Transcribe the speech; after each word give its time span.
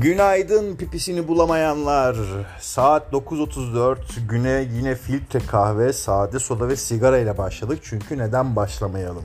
Günaydın 0.00 0.76
pipisini 0.76 1.28
bulamayanlar. 1.28 2.16
Saat 2.60 3.12
9.34. 3.12 3.96
Güne 4.28 4.68
yine 4.74 4.94
filtre 4.94 5.38
kahve, 5.38 5.92
sade 5.92 6.38
soda 6.38 6.68
ve 6.68 6.76
sigara 6.76 7.18
ile 7.18 7.38
başladık. 7.38 7.78
Çünkü 7.82 8.18
neden 8.18 8.56
başlamayalım? 8.56 9.24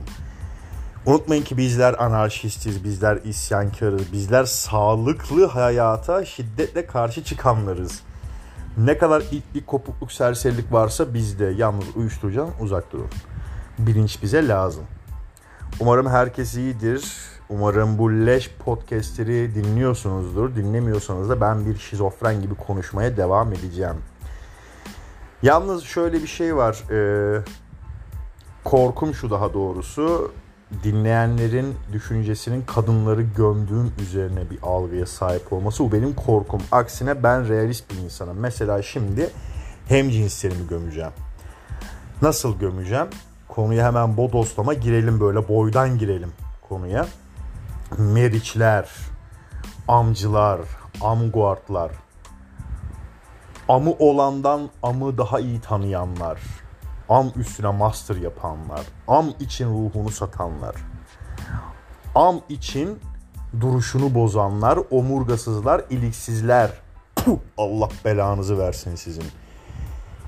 Unutmayın 1.06 1.42
ki 1.42 1.56
bizler 1.56 1.94
anarşistiz, 2.04 2.84
bizler 2.84 3.16
isyankarız, 3.24 4.12
bizler 4.12 4.44
sağlıklı 4.44 5.46
hayata 5.46 6.24
şiddetle 6.24 6.86
karşı 6.86 7.24
çıkanlarız. 7.24 8.00
Ne 8.78 8.98
kadar 8.98 9.20
itlik, 9.20 9.66
kopukluk, 9.66 10.12
serserilik 10.12 10.72
varsa 10.72 11.14
bizde. 11.14 11.44
Yalnız 11.44 11.96
uyuşturucudan 11.96 12.50
uzak 12.60 12.92
durun. 12.92 13.10
Bilinç 13.78 14.22
bize 14.22 14.48
lazım. 14.48 14.84
Umarım 15.80 16.06
herkes 16.06 16.54
iyidir. 16.54 17.31
Umarım 17.52 17.98
bu 17.98 18.10
leş 18.10 18.50
podcastleri 18.64 19.54
dinliyorsunuzdur. 19.54 20.56
Dinlemiyorsanız 20.56 21.30
da 21.30 21.40
ben 21.40 21.66
bir 21.66 21.78
şizofren 21.78 22.42
gibi 22.42 22.54
konuşmaya 22.54 23.16
devam 23.16 23.52
edeceğim. 23.52 23.96
Yalnız 25.42 25.84
şöyle 25.84 26.22
bir 26.22 26.26
şey 26.26 26.56
var. 26.56 26.82
Ee, 26.90 27.40
korkum 28.64 29.14
şu 29.14 29.30
daha 29.30 29.54
doğrusu. 29.54 30.32
Dinleyenlerin 30.84 31.74
düşüncesinin 31.92 32.62
kadınları 32.62 33.22
gömdüğüm 33.22 33.92
üzerine 34.02 34.50
bir 34.50 34.58
algıya 34.62 35.06
sahip 35.06 35.52
olması. 35.52 35.84
Bu 35.84 35.92
benim 35.92 36.14
korkum. 36.14 36.62
Aksine 36.72 37.22
ben 37.22 37.48
realist 37.48 37.90
bir 37.90 37.98
insanım. 37.98 38.36
Mesela 38.40 38.82
şimdi 38.82 39.30
hem 39.88 40.10
cinslerimi 40.10 40.68
gömeceğim. 40.68 41.12
Nasıl 42.22 42.58
gömeceğim? 42.58 43.06
Konuya 43.48 43.86
hemen 43.86 44.16
bodoslama 44.16 44.74
girelim 44.74 45.20
böyle 45.20 45.48
boydan 45.48 45.98
girelim 45.98 46.32
konuya. 46.68 47.06
Meriçler, 47.98 48.88
amcılar, 49.88 50.60
amguardlar, 51.00 51.90
amı 53.68 53.92
olandan 53.92 54.70
amı 54.82 55.18
daha 55.18 55.40
iyi 55.40 55.60
tanıyanlar, 55.60 56.40
am 57.08 57.32
üstüne 57.36 57.70
master 57.70 58.16
yapanlar, 58.16 58.80
am 59.08 59.32
için 59.40 59.68
ruhunu 59.68 60.10
satanlar, 60.10 60.74
am 62.14 62.40
için 62.48 62.98
duruşunu 63.60 64.14
bozanlar, 64.14 64.78
omurgasızlar, 64.90 65.84
iliksizler. 65.90 66.70
Allah 67.58 67.88
belanızı 68.04 68.58
versin 68.58 68.96
sizin. 68.96 69.24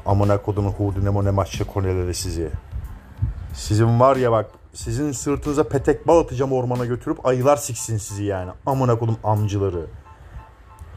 Amına 0.06 0.42
kodunu 0.42 0.70
hudu 0.70 1.04
nemo 1.04 1.24
ne 1.24 1.30
maçça 1.30 1.64
koneleri 1.66 2.14
sizi. 2.14 2.50
Sizin 3.54 4.00
var 4.00 4.16
ya 4.16 4.32
bak 4.32 4.50
sizin 4.74 5.12
sırtınıza 5.12 5.68
petek 5.68 6.06
bal 6.06 6.20
atacağım 6.20 6.52
ormana 6.52 6.84
götürüp 6.84 7.26
ayılar 7.26 7.56
siksin 7.56 7.98
sizi 7.98 8.24
yani. 8.24 8.50
Amına 8.66 8.98
kodum 8.98 9.16
amcıları. 9.24 9.86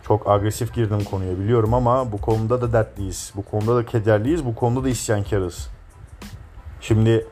Çok 0.08 0.30
agresif 0.30 0.73
girdim 0.73 1.03
konuya 1.03 1.39
biliyorum 1.39 1.73
ama 1.73 2.11
bu 2.11 2.17
konuda 2.17 2.61
da 2.61 2.73
dertliyiz. 2.73 3.34
Bu 3.36 3.42
konuda 3.42 3.75
da 3.75 3.86
kederliyiz. 3.86 4.45
Bu 4.45 4.56
konuda 4.56 4.84
da 4.84 4.89
isyankarız. 4.89 5.69
Şimdi 6.81 7.28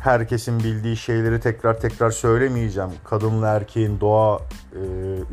herkesin 0.00 0.58
bildiği 0.58 0.96
şeyleri 0.96 1.40
tekrar 1.40 1.80
tekrar 1.80 2.10
söylemeyeceğim. 2.10 2.90
Kadınla 3.04 3.48
erkeğin 3.48 4.00
doğa 4.00 4.38
e, 4.72 4.82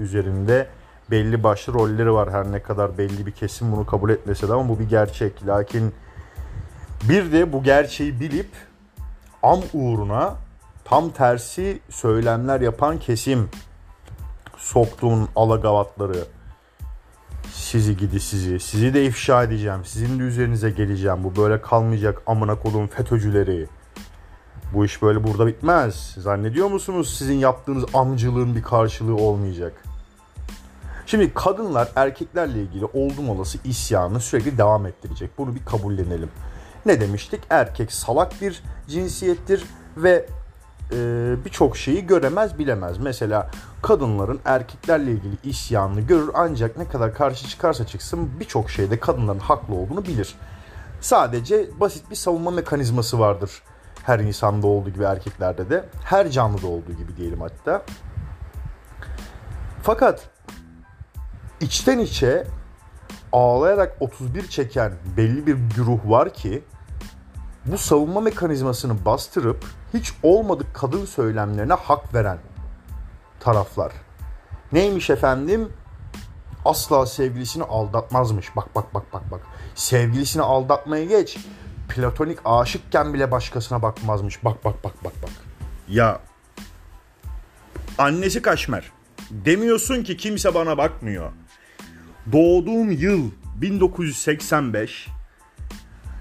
üzerinde 0.02 0.68
belli 1.12 1.44
başlı 1.44 1.74
rolleri 1.74 2.14
var. 2.14 2.32
Her 2.32 2.52
ne 2.52 2.62
kadar 2.62 2.98
belli 2.98 3.26
bir 3.26 3.32
kesim 3.32 3.72
bunu 3.72 3.86
kabul 3.86 4.10
etmese 4.10 4.48
de 4.48 4.54
ama 4.54 4.70
bu 4.70 4.80
bir 4.80 4.90
gerçek. 4.90 5.48
Lakin 5.48 5.94
bir 7.10 7.32
de 7.32 7.54
bu 7.54 7.64
gerçeği 7.64 8.20
bilip 8.20 8.50
am 9.44 9.60
uğruna 9.74 10.36
tam 10.84 11.10
tersi 11.10 11.80
söylemler 11.90 12.62
yapan 12.62 13.00
kesim 13.00 13.50
soktuğun 14.58 15.30
alagavatları 15.36 16.26
sizi 17.52 17.98
gidi 17.98 18.20
sizi 18.20 18.60
sizi 18.60 18.94
de 18.94 19.06
ifşa 19.06 19.44
edeceğim 19.44 19.80
sizin 19.86 20.20
de 20.20 20.24
üzerinize 20.24 20.70
geleceğim 20.70 21.24
bu 21.24 21.36
böyle 21.36 21.62
kalmayacak 21.62 22.22
amına 22.28 22.56
kodum 22.56 22.88
FETÖ'cüleri 22.88 23.68
bu 24.74 24.86
iş 24.86 25.02
böyle 25.02 25.24
burada 25.24 25.48
bitmez 25.48 26.16
zannediyor 26.18 26.68
musunuz 26.68 27.16
sizin 27.18 27.38
yaptığınız 27.38 27.86
amcılığın 27.94 28.56
bir 28.56 28.62
karşılığı 28.62 29.16
olmayacak 29.16 29.84
Şimdi 31.12 31.34
kadınlar 31.34 31.90
erkeklerle 31.96 32.62
ilgili 32.62 32.86
oldum 32.86 33.30
olası 33.30 33.58
isyanı 33.64 34.20
sürekli 34.20 34.58
devam 34.58 34.86
ettirecek. 34.86 35.38
Bunu 35.38 35.56
bir 35.56 35.66
kabullenelim. 35.66 36.30
Ne 36.86 37.02
demiştik? 37.02 37.42
Erkek 37.50 37.92
salak 37.92 38.42
bir 38.42 38.64
cinsiyettir 38.88 39.64
ve 39.98 40.26
e, 40.92 40.96
birçok 41.46 41.78
şeyi 41.78 42.08
göremez 42.08 42.60
bilemez. 42.60 42.98
Mesela 42.98 43.52
kadınların 43.82 44.40
erkeklerle 44.46 45.12
ilgili 45.12 45.36
isyanını 45.44 46.02
görür 46.02 46.30
ancak 46.34 46.78
ne 46.78 46.88
kadar 46.88 47.14
karşı 47.14 47.48
çıkarsa 47.48 47.88
çıksın 47.88 48.30
birçok 48.40 48.70
şeyde 48.70 49.00
kadınların 49.00 49.40
haklı 49.40 49.76
olduğunu 49.76 50.06
bilir. 50.06 50.36
Sadece 51.02 51.80
basit 51.80 52.10
bir 52.10 52.16
savunma 52.16 52.52
mekanizması 52.52 53.20
vardır. 53.20 53.52
Her 54.04 54.20
insanda 54.20 54.68
olduğu 54.68 54.90
gibi 54.90 55.04
erkeklerde 55.04 55.70
de, 55.70 55.86
her 56.04 56.30
canlıda 56.30 56.68
olduğu 56.68 56.94
gibi 56.94 57.18
diyelim 57.18 57.42
hatta. 57.42 57.82
Fakat 59.84 60.30
içten 61.62 62.00
içe 62.00 62.48
ağlayarak 63.32 63.98
31 64.00 64.48
çeken 64.48 64.94
belli 65.18 65.48
bir 65.48 65.58
güruh 65.76 66.00
var 66.06 66.34
ki 66.34 66.64
bu 67.66 67.78
savunma 67.78 68.22
mekanizmasını 68.22 69.06
bastırıp 69.06 69.66
hiç 69.94 70.14
olmadık 70.24 70.68
kadın 70.74 71.06
söylemlerine 71.06 71.74
hak 71.74 72.14
veren 72.14 72.38
taraflar. 73.40 73.92
Neymiş 74.72 75.10
efendim? 75.10 75.70
Asla 76.66 77.06
sevgilisini 77.06 77.64
aldatmazmış. 77.64 78.56
Bak 78.56 78.76
bak 78.76 78.94
bak 78.94 79.14
bak 79.14 79.32
bak. 79.32 79.42
Sevgilisini 79.76 80.42
aldatmaya 80.44 81.06
geç. 81.06 81.38
Platonik 81.90 82.40
aşıkken 82.46 83.14
bile 83.14 83.32
başkasına 83.32 83.82
bakmazmış. 83.82 84.46
Bak 84.46 84.66
bak 84.66 84.84
bak 84.84 84.94
bak 85.04 85.14
bak. 85.24 85.32
Ya 85.90 86.20
annesi 87.98 88.42
kaşmer. 88.42 88.92
Demiyorsun 89.32 90.04
ki 90.04 90.18
kimse 90.18 90.54
bana 90.54 90.78
bakmıyor. 90.78 91.32
Doğduğum 92.32 92.92
yıl 92.92 93.32
1985. 93.62 95.08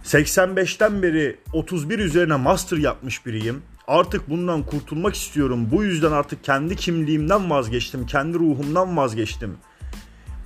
85'ten 0.05 1.03
beri 1.03 1.37
31 1.53 1.99
üzerine 1.99 2.37
master 2.37 2.77
yapmış 2.77 3.27
biriyim. 3.27 3.63
Artık 3.87 4.31
bundan 4.31 4.63
kurtulmak 4.63 5.15
istiyorum. 5.15 5.69
Bu 5.73 5.85
yüzden 5.85 6.13
artık 6.13 6.45
kendi 6.45 6.77
kimliğimden 6.77 7.51
vazgeçtim. 7.51 8.07
Kendi 8.07 8.39
ruhumdan 8.39 8.97
vazgeçtim. 8.97 9.57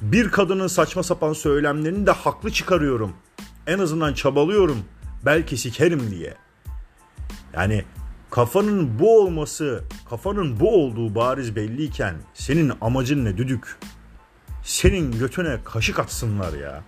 Bir 0.03 0.29
kadının 0.29 0.67
saçma 0.67 1.03
sapan 1.03 1.33
söylemlerini 1.33 2.07
de 2.07 2.11
haklı 2.11 2.51
çıkarıyorum. 2.51 3.13
En 3.67 3.79
azından 3.79 4.15
çabalıyorum. 4.15 4.79
Belki 5.25 5.57
sikerim 5.57 6.11
diye. 6.11 6.35
Yani 7.55 7.85
kafanın 8.31 8.99
bu 8.99 9.21
olması, 9.21 9.85
kafanın 10.11 10.61
bu 10.61 10.85
olduğu 10.85 11.15
bariz 11.15 11.57
belliyken 11.57 12.15
senin 12.35 12.73
amacın 12.81 13.25
ne 13.25 13.37
düdük? 13.37 13.79
Senin 14.65 15.19
götüne 15.19 15.59
kaşık 15.65 15.99
atsınlar 15.99 16.53
ya. 16.53 16.83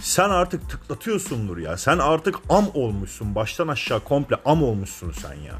Sen 0.00 0.30
artık 0.30 0.70
tıklatıyorsundur 0.70 1.58
ya. 1.58 1.76
Sen 1.76 1.98
artık 1.98 2.34
am 2.48 2.66
olmuşsun. 2.74 3.34
Baştan 3.34 3.68
aşağı 3.68 4.00
komple 4.04 4.36
am 4.44 4.62
olmuşsun 4.62 5.12
sen 5.12 5.34
ya. 5.34 5.54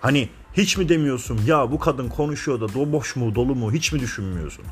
Hani 0.00 0.28
hiç 0.52 0.76
mi 0.76 0.88
demiyorsun 0.88 1.40
ya 1.46 1.72
bu 1.72 1.78
kadın 1.78 2.08
konuşuyor 2.08 2.60
da 2.60 2.74
do 2.74 2.92
boş 2.92 3.16
mu 3.16 3.34
dolu 3.34 3.54
mu 3.54 3.72
hiç 3.72 3.92
mi 3.92 4.00
düşünmüyorsun? 4.00 4.64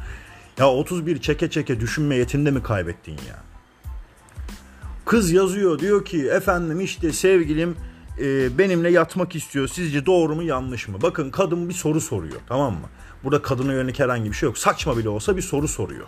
Ya 0.59 0.71
31 0.71 1.21
çeke 1.21 1.51
çeke 1.51 1.81
düşünme 1.81 2.17
yetinde 2.17 2.51
mi 2.51 2.63
kaybettin 2.63 3.13
ya? 3.29 3.43
Kız 5.05 5.33
yazıyor 5.33 5.79
diyor 5.79 6.05
ki 6.05 6.29
efendim 6.29 6.81
işte 6.81 7.13
sevgilim 7.13 7.77
e, 8.21 8.59
benimle 8.59 8.91
yatmak 8.91 9.37
istiyor. 9.37 9.69
Sizce 9.69 10.07
doğru 10.07 10.35
mu 10.35 10.43
yanlış 10.43 10.89
mı? 10.89 10.99
Bakın 11.03 11.31
kadın 11.31 11.69
bir 11.69 11.75
soru 11.75 12.01
soruyor 12.01 12.41
tamam 12.49 12.73
mı? 12.73 12.89
Burada 13.25 13.43
kadına 13.43 13.73
yönelik 13.73 14.01
herhangi 14.01 14.31
bir 14.31 14.37
şey 14.37 14.47
yok. 14.47 14.59
Saçma 14.59 14.97
bile 14.97 15.09
olsa 15.09 15.37
bir 15.37 15.43
soru 15.43 15.69
soruyor. 15.69 16.07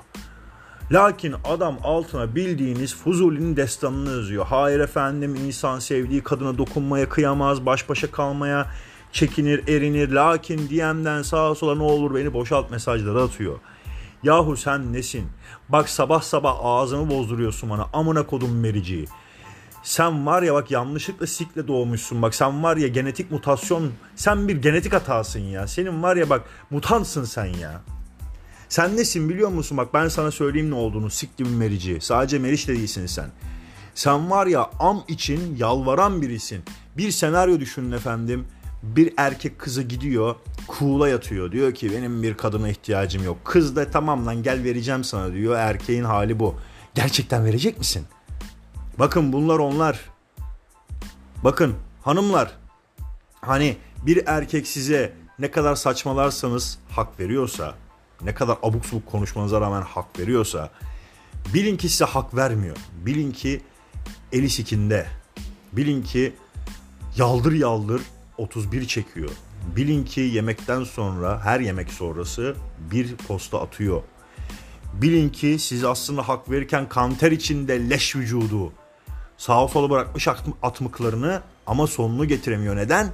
Lakin 0.92 1.34
adam 1.44 1.78
altına 1.82 2.34
bildiğiniz 2.34 2.96
Fuzuli'nin 2.96 3.56
destanını 3.56 4.10
yazıyor. 4.10 4.46
Hayır 4.46 4.80
efendim 4.80 5.34
insan 5.46 5.78
sevdiği 5.78 6.22
kadına 6.22 6.58
dokunmaya 6.58 7.08
kıyamaz, 7.08 7.66
baş 7.66 7.88
başa 7.88 8.10
kalmaya 8.10 8.66
çekinir, 9.12 9.68
erinir. 9.68 10.08
Lakin 10.08 10.58
DM'den 10.58 11.22
sağa 11.22 11.54
sola 11.54 11.74
ne 11.74 11.82
olur 11.82 12.14
beni 12.14 12.34
boşalt 12.34 12.70
mesajları 12.70 13.22
atıyor. 13.22 13.58
Yahu 14.22 14.56
sen 14.56 14.92
nesin? 14.92 15.28
Bak 15.68 15.88
sabah 15.88 16.22
sabah 16.22 16.56
ağzımı 16.62 17.10
bozduruyorsun 17.10 17.70
bana. 17.70 17.86
Amına 17.92 18.26
kodum 18.26 18.60
mericiği. 18.60 19.06
Sen 19.86 20.26
var 20.26 20.42
ya 20.42 20.54
bak 20.54 20.70
yanlışlıkla 20.70 21.26
sikle 21.26 21.68
doğmuşsun. 21.68 22.22
Bak 22.22 22.34
sen 22.34 22.62
var 22.62 22.76
ya 22.76 22.88
genetik 22.88 23.30
mutasyon. 23.30 23.92
Sen 24.16 24.48
bir 24.48 24.56
genetik 24.62 24.92
hatasın 24.92 25.40
ya. 25.40 25.66
Senin 25.66 26.02
var 26.02 26.16
ya 26.16 26.30
bak 26.30 26.42
mutansın 26.70 27.24
sen 27.24 27.44
ya. 27.44 27.82
Sen 28.68 28.96
nesin 28.96 29.28
biliyor 29.28 29.48
musun? 29.48 29.78
Bak 29.78 29.94
ben 29.94 30.08
sana 30.08 30.30
söyleyeyim 30.30 30.70
ne 30.70 30.74
olduğunu. 30.74 31.10
Siktim 31.10 31.56
merici. 31.56 32.00
Sadece 32.00 32.38
meriç 32.38 32.68
de 32.68 32.72
değilsin 32.72 33.06
sen. 33.06 33.30
Sen 33.94 34.30
var 34.30 34.46
ya 34.46 34.70
am 34.78 35.04
için 35.08 35.56
yalvaran 35.56 36.22
birisin. 36.22 36.62
Bir 36.96 37.10
senaryo 37.10 37.60
düşünün 37.60 37.92
efendim. 37.92 38.46
bir 38.82 39.12
erkek 39.16 39.58
kızı 39.58 39.82
gidiyor 39.82 40.34
kuğula 40.68 41.08
yatıyor. 41.08 41.52
Diyor 41.52 41.74
ki 41.74 41.92
benim 41.92 42.22
bir 42.22 42.34
kadına 42.34 42.68
ihtiyacım 42.68 43.24
yok. 43.24 43.36
Kız 43.44 43.76
da 43.76 43.90
tamam 43.90 44.26
lan 44.26 44.42
gel 44.42 44.64
vereceğim 44.64 45.04
sana 45.04 45.32
diyor. 45.32 45.56
Erkeğin 45.56 46.04
hali 46.04 46.38
bu. 46.40 46.54
Gerçekten 46.94 47.44
verecek 47.44 47.78
misin? 47.78 48.06
Bakın 48.98 49.32
bunlar 49.32 49.58
onlar. 49.58 50.00
Bakın 51.44 51.74
hanımlar 52.02 52.52
hani 53.40 53.76
bir 54.06 54.22
erkek 54.26 54.66
size 54.66 55.12
ne 55.38 55.50
kadar 55.50 55.74
saçmalarsanız 55.74 56.78
hak 56.90 57.20
veriyorsa, 57.20 57.74
ne 58.22 58.34
kadar 58.34 58.58
abuk 58.62 58.86
subuk 58.86 59.06
konuşmanıza 59.06 59.60
rağmen 59.60 59.82
hak 59.82 60.18
veriyorsa 60.18 60.70
bilin 61.54 61.76
ki 61.76 61.88
size 61.88 62.04
hak 62.04 62.34
vermiyor. 62.36 62.76
Bilin 63.06 63.32
ki 63.32 63.60
eli 64.32 64.50
sikinde. 64.50 65.06
Bilin 65.72 66.02
ki 66.02 66.34
yaldır 67.16 67.52
yaldır 67.52 68.02
31 68.38 68.86
çekiyor. 68.86 69.30
Bilin 69.76 70.04
ki 70.04 70.20
yemekten 70.20 70.84
sonra 70.84 71.44
her 71.44 71.60
yemek 71.60 71.90
sonrası 71.90 72.56
bir 72.90 73.16
posta 73.16 73.60
atıyor. 73.60 74.02
Bilin 74.94 75.28
ki 75.28 75.56
siz 75.58 75.84
aslında 75.84 76.28
hak 76.28 76.50
verirken 76.50 76.88
kanter 76.88 77.32
içinde 77.32 77.90
leş 77.90 78.16
vücudu 78.16 78.72
sağa 79.38 79.68
sola 79.68 79.90
bırakmış 79.90 80.28
atmıklarını 80.62 81.42
ama 81.66 81.86
sonunu 81.86 82.24
getiremiyor. 82.24 82.76
Neden? 82.76 83.12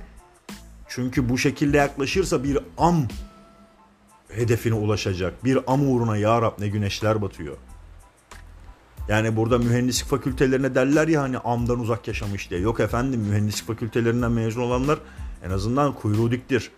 Çünkü 0.89 1.29
bu 1.29 1.39
şekilde 1.39 1.77
yaklaşırsa 1.77 2.45
bir 2.45 2.59
am 2.79 3.09
hedefine 4.29 4.75
ulaşacak. 4.75 5.45
Bir 5.45 5.59
am 5.67 5.89
uğruna 5.89 6.17
ya 6.17 6.43
Rab 6.43 6.61
ne 6.61 6.69
güneşler 6.69 7.23
batıyor. 7.23 7.57
Yani 9.09 9.37
burada 9.37 9.59
mühendislik 9.59 10.09
fakültelerine 10.09 10.75
derler 10.75 11.09
ya 11.09 11.23
hani 11.23 11.39
amdan 11.39 11.81
uzak 11.81 12.09
yaşamış 12.09 12.51
diye. 12.51 12.61
Yok 12.61 12.81
efendim 12.81 13.21
mühendislik 13.21 13.67
fakültelerinden 13.67 14.33
mezun 14.33 14.63
olanlar 14.63 14.99
en 15.45 15.51
azından 15.51 15.95
kuyruğu 15.95 16.31
diktir. 16.31 16.71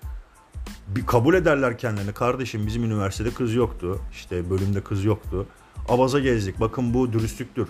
Bir 0.88 1.06
kabul 1.06 1.34
ederler 1.34 1.78
kendilerini. 1.78 2.12
Kardeşim 2.12 2.66
bizim 2.66 2.84
üniversitede 2.84 3.30
kız 3.30 3.54
yoktu. 3.54 4.00
İşte 4.12 4.50
bölümde 4.50 4.80
kız 4.80 5.04
yoktu. 5.04 5.46
Abaza 5.88 6.20
gezdik. 6.20 6.60
Bakın 6.60 6.94
bu 6.94 7.12
dürüstlüktür. 7.12 7.68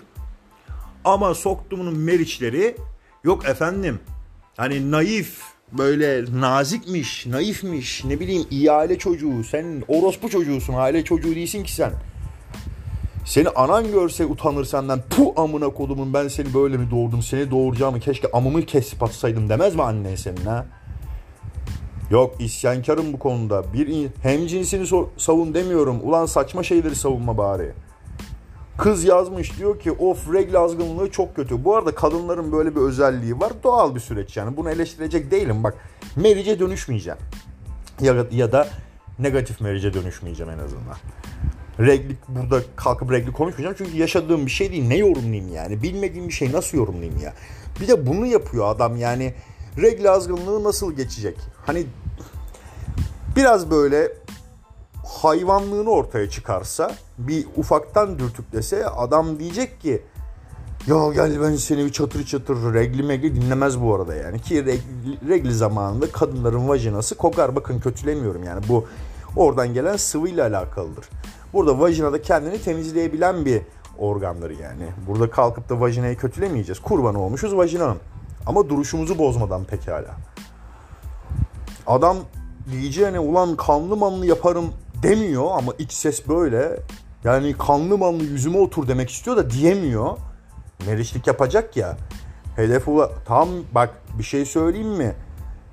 Ama 1.05 1.33
soktuğumun 1.33 1.97
meriçleri 1.97 2.75
yok 3.23 3.45
efendim. 3.45 3.99
Hani 4.57 4.91
naif 4.91 5.41
böyle 5.71 6.25
nazikmiş, 6.39 7.25
naifmiş, 7.25 8.05
ne 8.05 8.19
bileyim 8.19 8.47
iyi 8.51 8.71
aile 8.71 8.97
çocuğu. 8.97 9.43
Sen 9.43 9.83
orospu 9.87 10.29
çocuğusun, 10.29 10.73
aile 10.73 11.03
çocuğu 11.03 11.35
değilsin 11.35 11.63
ki 11.63 11.73
sen. 11.73 11.91
Seni 13.25 13.49
anan 13.49 13.91
görse 13.91 14.25
utanır 14.25 14.65
senden. 14.65 15.01
Pu 15.09 15.33
amına 15.37 15.69
kodumun 15.69 16.13
ben 16.13 16.27
seni 16.27 16.53
böyle 16.53 16.77
mi 16.77 16.91
doğurdum? 16.91 17.21
Seni 17.21 17.51
doğuracağımı 17.51 17.99
keşke 17.99 18.31
amımı 18.31 18.65
kesip 18.65 19.03
atsaydım 19.03 19.49
demez 19.49 19.75
mi 19.75 19.83
annen 19.83 20.15
senin 20.15 20.45
ha? 20.45 20.65
Yok 22.11 22.35
isyankarım 22.39 23.13
bu 23.13 23.19
konuda. 23.19 23.73
Bir 23.73 24.09
hem 24.21 24.47
cinsini 24.47 25.07
savun 25.17 25.53
demiyorum. 25.53 25.99
Ulan 26.03 26.25
saçma 26.25 26.63
şeyleri 26.63 26.95
savunma 26.95 27.37
bari. 27.37 27.73
Kız 28.77 29.03
yazmış 29.03 29.57
diyor 29.57 29.79
ki 29.79 29.91
of 29.91 30.33
regl 30.33 30.55
azgınlığı 30.55 31.11
çok 31.11 31.35
kötü. 31.35 31.63
Bu 31.63 31.75
arada 31.75 31.95
kadınların 31.95 32.51
böyle 32.51 32.75
bir 32.75 32.81
özelliği 32.81 33.39
var. 33.39 33.53
Doğal 33.63 33.95
bir 33.95 33.99
süreç 33.99 34.37
yani. 34.37 34.57
Bunu 34.57 34.69
eleştirecek 34.69 35.31
değilim. 35.31 35.63
Bak 35.63 35.73
merice 36.15 36.59
dönüşmeyeceğim. 36.59 37.19
Ya, 38.01 38.25
ya 38.31 38.51
da 38.51 38.67
negatif 39.19 39.61
merice 39.61 39.93
dönüşmeyeceğim 39.93 40.51
en 40.51 40.59
azından. 40.59 40.95
Regli 41.79 42.15
burada 42.27 42.61
kalkıp 42.75 43.11
regli 43.11 43.31
konuşmayacağım. 43.31 43.75
Çünkü 43.77 43.97
yaşadığım 43.97 44.45
bir 44.45 44.51
şey 44.51 44.71
değil. 44.71 44.87
Ne 44.87 44.97
yorumlayayım 44.97 45.53
yani? 45.53 45.83
Bilmediğim 45.83 46.27
bir 46.27 46.33
şey 46.33 46.51
nasıl 46.51 46.77
yorumlayayım 46.77 47.19
ya? 47.23 47.33
Bir 47.81 47.87
de 47.87 48.07
bunu 48.07 48.25
yapıyor 48.25 48.67
adam 48.67 48.97
yani. 48.97 49.33
Regl 49.81 50.05
azgınlığı 50.05 50.63
nasıl 50.63 50.93
geçecek? 50.93 51.37
Hani 51.65 51.85
biraz 53.35 53.71
böyle 53.71 54.11
hayvanlığını 55.05 55.89
ortaya 55.89 56.29
çıkarsa 56.29 56.91
bir 57.17 57.45
ufaktan 57.57 58.19
dürtüklese 58.19 58.85
adam 58.85 59.39
diyecek 59.39 59.81
ki 59.81 60.01
ya 60.87 61.13
gel 61.13 61.41
ben 61.41 61.55
seni 61.55 61.85
bir 61.85 61.91
çatır 61.91 62.25
çatır 62.25 62.73
regli 62.73 63.03
megli 63.03 63.35
dinlemez 63.35 63.81
bu 63.81 63.95
arada 63.95 64.15
yani 64.15 64.41
ki 64.41 64.65
regli, 64.65 65.29
regli 65.29 65.53
zamanında 65.53 66.11
kadınların 66.11 66.67
vajinası 66.69 67.15
kokar 67.15 67.55
bakın 67.55 67.79
kötülemiyorum 67.79 68.43
yani 68.43 68.61
bu 68.69 68.85
oradan 69.35 69.73
gelen 69.73 69.97
sıvıyla 69.97 70.47
alakalıdır. 70.47 71.05
Burada 71.53 71.79
vajinada 71.79 72.21
kendini 72.21 72.61
temizleyebilen 72.61 73.45
bir 73.45 73.61
organları 73.97 74.53
yani. 74.53 74.85
Burada 75.07 75.29
kalkıp 75.29 75.69
da 75.69 75.79
vajinayı 75.79 76.17
kötülemeyeceğiz. 76.17 76.79
Kurban 76.79 77.15
olmuşuz 77.15 77.57
vajinanın. 77.57 77.97
Ama 78.45 78.69
duruşumuzu 78.69 79.17
bozmadan 79.17 79.63
pekala. 79.63 80.15
Adam 81.87 82.17
diyeceğine 82.71 83.19
ulan 83.19 83.55
kanlı 83.55 83.97
manlı 83.97 84.25
yaparım 84.25 84.65
demiyor 85.05 85.47
ama 85.53 85.73
iç 85.79 85.91
ses 85.91 86.27
böyle. 86.27 86.79
Yani 87.23 87.53
kanlı 87.57 87.97
manlı 87.97 88.23
yüzüme 88.23 88.57
otur 88.57 88.87
demek 88.87 89.09
istiyor 89.09 89.37
da 89.37 89.49
diyemiyor. 89.49 90.17
Meriçlik 90.87 91.27
yapacak 91.27 91.77
ya. 91.77 91.97
Hedef 92.55 92.87
ula 92.87 93.11
tam 93.25 93.49
bak 93.71 94.01
bir 94.19 94.23
şey 94.23 94.45
söyleyeyim 94.45 94.89
mi? 94.89 95.15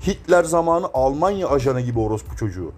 Hitler 0.06 0.44
zamanı 0.44 0.86
Almanya 0.94 1.48
ajanı 1.48 1.80
gibi 1.80 1.98
orospu 1.98 2.36
çocuğu. 2.36 2.72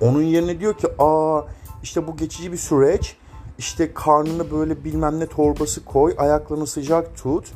Onun 0.00 0.22
yerine 0.22 0.60
diyor 0.60 0.74
ki 0.74 0.88
aa 0.98 1.42
işte 1.82 2.06
bu 2.06 2.16
geçici 2.16 2.52
bir 2.52 2.56
süreç. 2.56 3.16
İşte 3.58 3.94
karnını 3.94 4.50
böyle 4.50 4.84
bilmem 4.84 5.20
ne 5.20 5.26
torbası 5.26 5.84
koy. 5.84 6.14
Ayaklarını 6.18 6.66
sıcak 6.66 7.16
tut. 7.16 7.52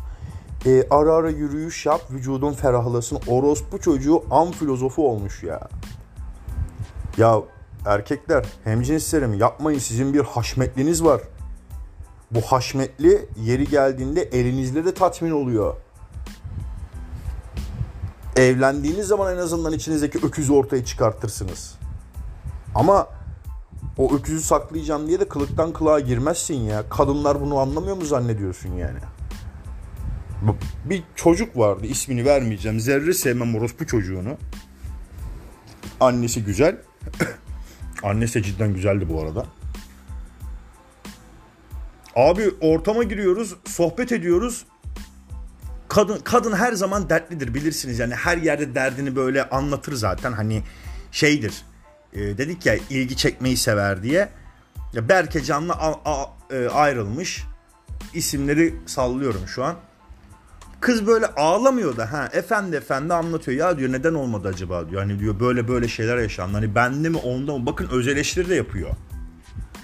E, 0.66 0.86
ara 0.90 1.14
ara 1.14 1.30
yürüyüş 1.30 1.86
yap. 1.86 2.00
Vücudun 2.10 2.52
ferahlasın. 2.52 3.18
Orospu 3.26 3.80
çocuğu 3.80 4.22
am 4.30 4.50
filozofu 4.50 5.08
olmuş 5.08 5.42
ya. 5.42 5.68
Ya 7.16 7.40
erkekler 7.86 8.44
hemcinslerim 8.64 9.34
yapmayın 9.34 9.78
sizin 9.78 10.14
bir 10.14 10.20
haşmetliniz 10.20 11.04
var. 11.04 11.20
Bu 12.30 12.40
haşmetli 12.40 13.28
yeri 13.36 13.68
geldiğinde 13.68 14.22
elinizle 14.22 14.84
de 14.84 14.94
tatmin 14.94 15.30
oluyor. 15.30 15.76
Evlendiğiniz 18.36 19.06
zaman 19.06 19.34
en 19.34 19.38
azından 19.38 19.72
içinizdeki 19.72 20.18
öküzü 20.18 20.52
ortaya 20.52 20.84
çıkartırsınız. 20.84 21.74
Ama 22.74 23.08
o 23.98 24.14
öküzü 24.14 24.40
saklayacağım 24.40 25.08
diye 25.08 25.20
de 25.20 25.28
kılıktan 25.28 25.72
kılığa 25.72 26.00
girmezsin 26.00 26.54
ya. 26.54 26.88
Kadınlar 26.88 27.40
bunu 27.40 27.58
anlamıyor 27.58 27.96
mu 27.96 28.04
zannediyorsun 28.04 28.72
yani? 28.72 28.98
Bir 30.84 31.02
çocuk 31.14 31.58
vardı 31.58 31.86
ismini 31.86 32.24
vermeyeceğim. 32.24 32.80
Zerre 32.80 33.14
sevmem 33.14 33.54
orospu 33.54 33.86
çocuğunu. 33.86 34.36
Annesi 36.00 36.44
güzel. 36.44 36.76
Annesi 38.02 38.34
de 38.34 38.42
cidden 38.42 38.74
güzeldi 38.74 39.08
bu 39.08 39.22
arada. 39.22 39.46
Abi 42.16 42.50
ortama 42.60 43.02
giriyoruz, 43.02 43.56
sohbet 43.66 44.12
ediyoruz. 44.12 44.66
Kadın 45.88 46.20
kadın 46.24 46.52
her 46.52 46.72
zaman 46.72 47.10
dertlidir 47.10 47.54
bilirsiniz. 47.54 47.98
Yani 47.98 48.14
her 48.14 48.36
yerde 48.36 48.74
derdini 48.74 49.16
böyle 49.16 49.48
anlatır 49.48 49.92
zaten. 49.92 50.32
Hani 50.32 50.62
şeydir. 51.12 51.62
E, 52.12 52.20
dedik 52.20 52.66
ya 52.66 52.74
ilgi 52.90 53.16
çekmeyi 53.16 53.56
sever 53.56 54.02
diye. 54.02 54.28
Ya 54.92 55.08
Berke 55.08 55.42
Can'la 55.42 55.74
a, 55.74 56.12
a, 56.12 56.30
e, 56.50 56.68
ayrılmış. 56.68 57.44
İsimleri 58.14 58.74
sallıyorum 58.86 59.48
şu 59.48 59.64
an. 59.64 59.76
Kız 60.80 61.06
böyle 61.06 61.26
ağlamıyor 61.26 61.96
da 61.96 62.12
ha 62.12 62.28
efendi 62.32 62.76
efendi 62.76 63.14
anlatıyor. 63.14 63.58
Ya 63.58 63.78
diyor 63.78 63.92
neden 63.92 64.14
olmadı 64.14 64.48
acaba 64.48 64.90
diyor. 64.90 65.02
Hani 65.02 65.18
diyor 65.18 65.40
böyle 65.40 65.68
böyle 65.68 65.88
şeyler 65.88 66.18
yaşandı. 66.18 66.52
Hani 66.52 66.74
bende 66.74 67.08
mi 67.08 67.16
onda 67.16 67.58
mı? 67.58 67.66
Bakın 67.66 67.88
öz 67.92 68.08
eleştiri 68.08 68.48
de 68.48 68.54
yapıyor. 68.54 68.90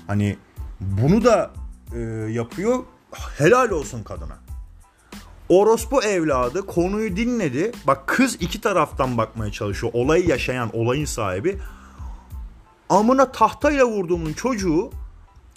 Hani 0.06 0.36
bunu 0.80 1.24
da 1.24 1.50
e, 1.94 1.98
yapıyor. 2.30 2.84
Helal 3.38 3.70
olsun 3.70 4.02
kadına. 4.02 4.38
Orospu 5.48 6.02
evladı 6.02 6.66
konuyu 6.66 7.16
dinledi. 7.16 7.72
Bak 7.86 8.06
kız 8.06 8.36
iki 8.40 8.60
taraftan 8.60 9.18
bakmaya 9.18 9.52
çalışıyor. 9.52 9.92
Olayı 9.94 10.26
yaşayan, 10.28 10.70
olayın 10.72 11.04
sahibi. 11.04 11.58
Amına 12.88 13.32
tahtayla 13.32 13.84
vurduğumun 13.84 14.32
çocuğu 14.32 14.90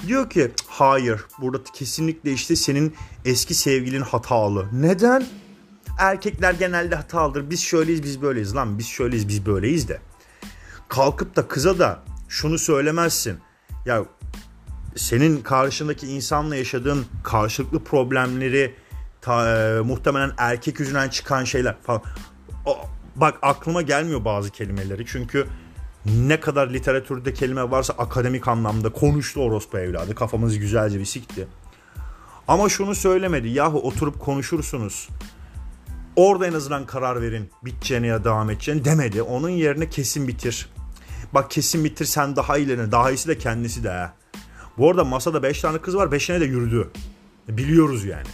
Diyor 0.08 0.29
ki 0.29 0.51
hayır 0.68 1.25
burada 1.41 1.63
kesinlikle 1.74 2.32
işte 2.32 2.56
senin 2.56 2.96
eski 3.25 3.53
sevgilin 3.53 4.01
hatalı. 4.01 4.68
Neden? 4.74 5.25
Erkekler 6.00 6.53
genelde 6.53 6.96
hatalıdır. 6.96 7.50
Biz 7.50 7.62
şöyleyiz 7.62 8.03
biz 8.03 8.22
böyleyiz 8.22 8.56
lan 8.56 8.77
biz 8.79 8.88
şöyleyiz 8.88 9.27
biz 9.27 9.46
böyleyiz 9.46 9.88
de. 9.88 10.00
Kalkıp 10.89 11.36
da 11.36 11.48
kıza 11.48 11.79
da 11.79 12.03
şunu 12.29 12.60
söylemezsin. 12.60 13.38
Ya 13.86 14.06
senin 14.96 15.41
karşındaki 15.41 16.08
insanla 16.08 16.56
yaşadığın 16.56 17.06
karşılıklı 17.24 17.84
problemleri 17.84 18.75
ta, 19.22 19.60
e, 19.60 19.82
muhtemelen 19.82 20.32
erkek 20.38 20.79
yüzünden 20.79 21.10
çıkan 21.10 21.44
şeyler 21.44 21.75
falan. 21.82 22.01
O, 22.65 22.77
bak 23.15 23.38
aklıma 23.41 23.82
gelmiyor 23.82 24.25
bazı 24.25 24.50
kelimeleri 24.50 25.06
çünkü 25.06 25.48
ne 26.06 26.39
kadar 26.39 26.70
literatürde 26.70 27.34
kelime 27.34 27.72
varsa 27.72 27.94
akademik 27.94 28.48
anlamda 28.48 28.89
konuştu 28.89 29.41
orospu 29.41 29.77
evladı. 29.77 30.15
Kafamız 30.15 30.60
güzelce 30.60 31.00
bir 31.00 31.06
sikti. 31.06 31.48
Ama 32.48 32.70
şunu 32.70 32.96
söylemedi. 32.96 33.48
Yahu 33.48 33.79
oturup 33.79 34.20
konuşursunuz. 34.20 35.10
Orada 36.15 36.48
en 36.48 36.53
azından 36.53 36.86
karar 36.86 37.22
verin 37.22 37.50
biteceğine 37.65 38.08
ya 38.08 38.24
devam 38.24 38.50
edeceğine 38.50 38.86
demedi. 38.86 39.22
Onun 39.22 39.50
yerine 39.50 39.89
kesin 39.89 40.27
bitir. 40.27 40.70
Bak 41.34 41.51
kesin 41.51 41.84
bitir 41.84 42.06
sen 42.06 42.36
daha 42.36 42.58
iyilerine. 42.58 42.91
Daha 42.91 43.12
iyisi 43.12 43.27
de 43.27 43.38
kendisi 43.38 43.84
de. 43.84 44.10
Bu 44.77 44.89
arada 44.89 45.03
masada 45.03 45.44
5 45.44 45.62
tane 45.62 45.77
kız 45.77 45.96
var 45.96 46.08
5'ine 46.08 46.39
de 46.39 46.46
yürüdü. 46.46 46.89
Biliyoruz 47.48 48.06
yani. 48.06 48.27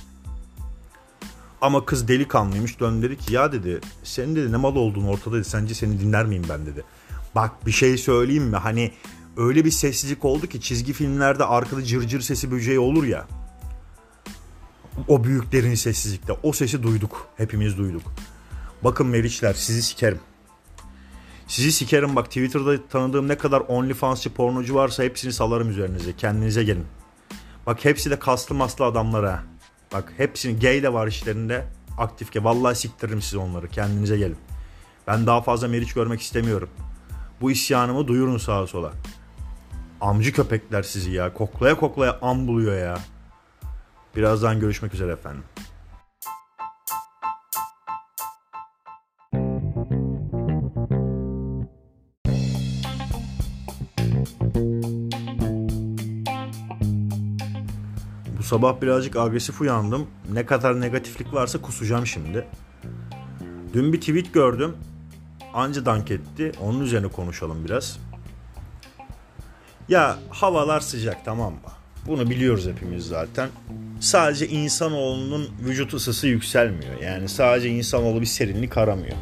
Ama 1.61 1.85
kız 1.85 2.07
delikanlıymış 2.07 2.79
döndü 2.79 3.09
dedi 3.09 3.17
ki 3.17 3.33
ya 3.33 3.51
dedi 3.51 3.79
senin 4.03 4.35
dedi 4.35 4.51
ne 4.51 4.57
mal 4.57 4.75
olduğunu 4.75 5.09
ortada 5.09 5.35
dedi 5.35 5.43
sence 5.43 5.73
seni 5.73 5.99
dinler 5.99 6.25
miyim 6.25 6.43
ben 6.49 6.65
dedi. 6.65 6.83
Bak 7.35 7.65
bir 7.65 7.71
şey 7.71 7.97
söyleyeyim 7.97 8.43
mi 8.43 8.55
hani 8.55 8.91
öyle 9.37 9.65
bir 9.65 9.71
sessizlik 9.71 10.25
oldu 10.25 10.47
ki 10.47 10.61
çizgi 10.61 10.93
filmlerde 10.93 11.45
arkada 11.45 11.83
cırcır 11.83 12.21
sesi 12.21 12.51
böceği 12.51 12.79
olur 12.79 13.03
ya. 13.03 13.27
O 15.07 15.23
büyük 15.23 15.51
derin 15.51 15.75
sessizlikte 15.75 16.33
o 16.43 16.53
sesi 16.53 16.83
duyduk 16.83 17.27
hepimiz 17.37 17.77
duyduk. 17.77 18.01
Bakın 18.83 19.07
Meriçler 19.07 19.53
sizi 19.53 19.81
sikerim. 19.81 20.19
Sizi 21.47 21.71
sikerim 21.71 22.15
bak 22.15 22.25
Twitter'da 22.25 22.87
tanıdığım 22.87 23.27
ne 23.27 23.37
kadar 23.37 23.59
OnlyFans'çı 23.59 24.33
pornocu 24.33 24.75
varsa 24.75 25.03
hepsini 25.03 25.33
salarım 25.33 25.69
üzerinize. 25.69 26.15
Kendinize 26.17 26.63
gelin. 26.63 26.85
Bak 27.65 27.85
hepsi 27.85 28.11
de 28.11 28.19
kaslı 28.19 28.55
maslı 28.55 28.85
adamlara. 28.85 29.43
Bak 29.93 30.13
hepsini 30.17 30.59
gay 30.59 30.83
de 30.83 30.93
var 30.93 31.07
işlerinde. 31.07 31.65
Aktif 31.97 32.31
ki 32.31 32.43
vallahi 32.43 32.75
siktiririm 32.75 33.21
size 33.21 33.37
onları. 33.37 33.67
Kendinize 33.67 34.17
gelin. 34.17 34.37
Ben 35.07 35.27
daha 35.27 35.41
fazla 35.41 35.67
meriç 35.67 35.93
görmek 35.93 36.21
istemiyorum. 36.21 36.69
Bu 37.41 37.51
isyanımı 37.51 38.07
duyurun 38.07 38.37
sağa 38.37 38.67
sola. 38.67 38.91
Amcı 40.01 40.33
köpekler 40.33 40.83
sizi 40.83 41.11
ya. 41.11 41.33
Koklaya 41.33 41.77
koklaya 41.77 42.19
am 42.21 42.47
buluyor 42.47 42.77
ya. 42.77 42.97
Birazdan 44.15 44.59
görüşmek 44.59 44.93
üzere 44.93 45.11
efendim. 45.11 45.43
Bu 58.37 58.43
sabah 58.43 58.81
birazcık 58.81 59.15
agresif 59.15 59.61
uyandım. 59.61 60.07
Ne 60.33 60.45
kadar 60.45 60.81
negatiflik 60.81 61.33
varsa 61.33 61.61
kusacağım 61.61 62.07
şimdi. 62.07 62.47
Dün 63.73 63.93
bir 63.93 63.99
tweet 63.99 64.33
gördüm. 64.33 64.75
Anca 65.55 65.85
dank 65.85 66.11
etti. 66.11 66.51
Onun 66.63 66.79
üzerine 66.79 67.07
konuşalım 67.07 67.65
biraz. 67.65 67.99
Ya 69.89 70.17
havalar 70.29 70.79
sıcak 70.79 71.25
tamam 71.25 71.53
mı? 71.53 71.59
Bunu 72.07 72.29
biliyoruz 72.29 72.67
hepimiz 72.67 73.07
zaten. 73.07 73.49
Sadece 73.99 74.47
insanoğlunun 74.47 75.49
vücut 75.65 75.93
ısısı 75.93 76.27
yükselmiyor. 76.27 77.01
Yani 77.01 77.29
sadece 77.29 77.69
insanoğlu 77.69 78.21
bir 78.21 78.25
serinlik 78.25 78.77
aramıyor. 78.77 79.15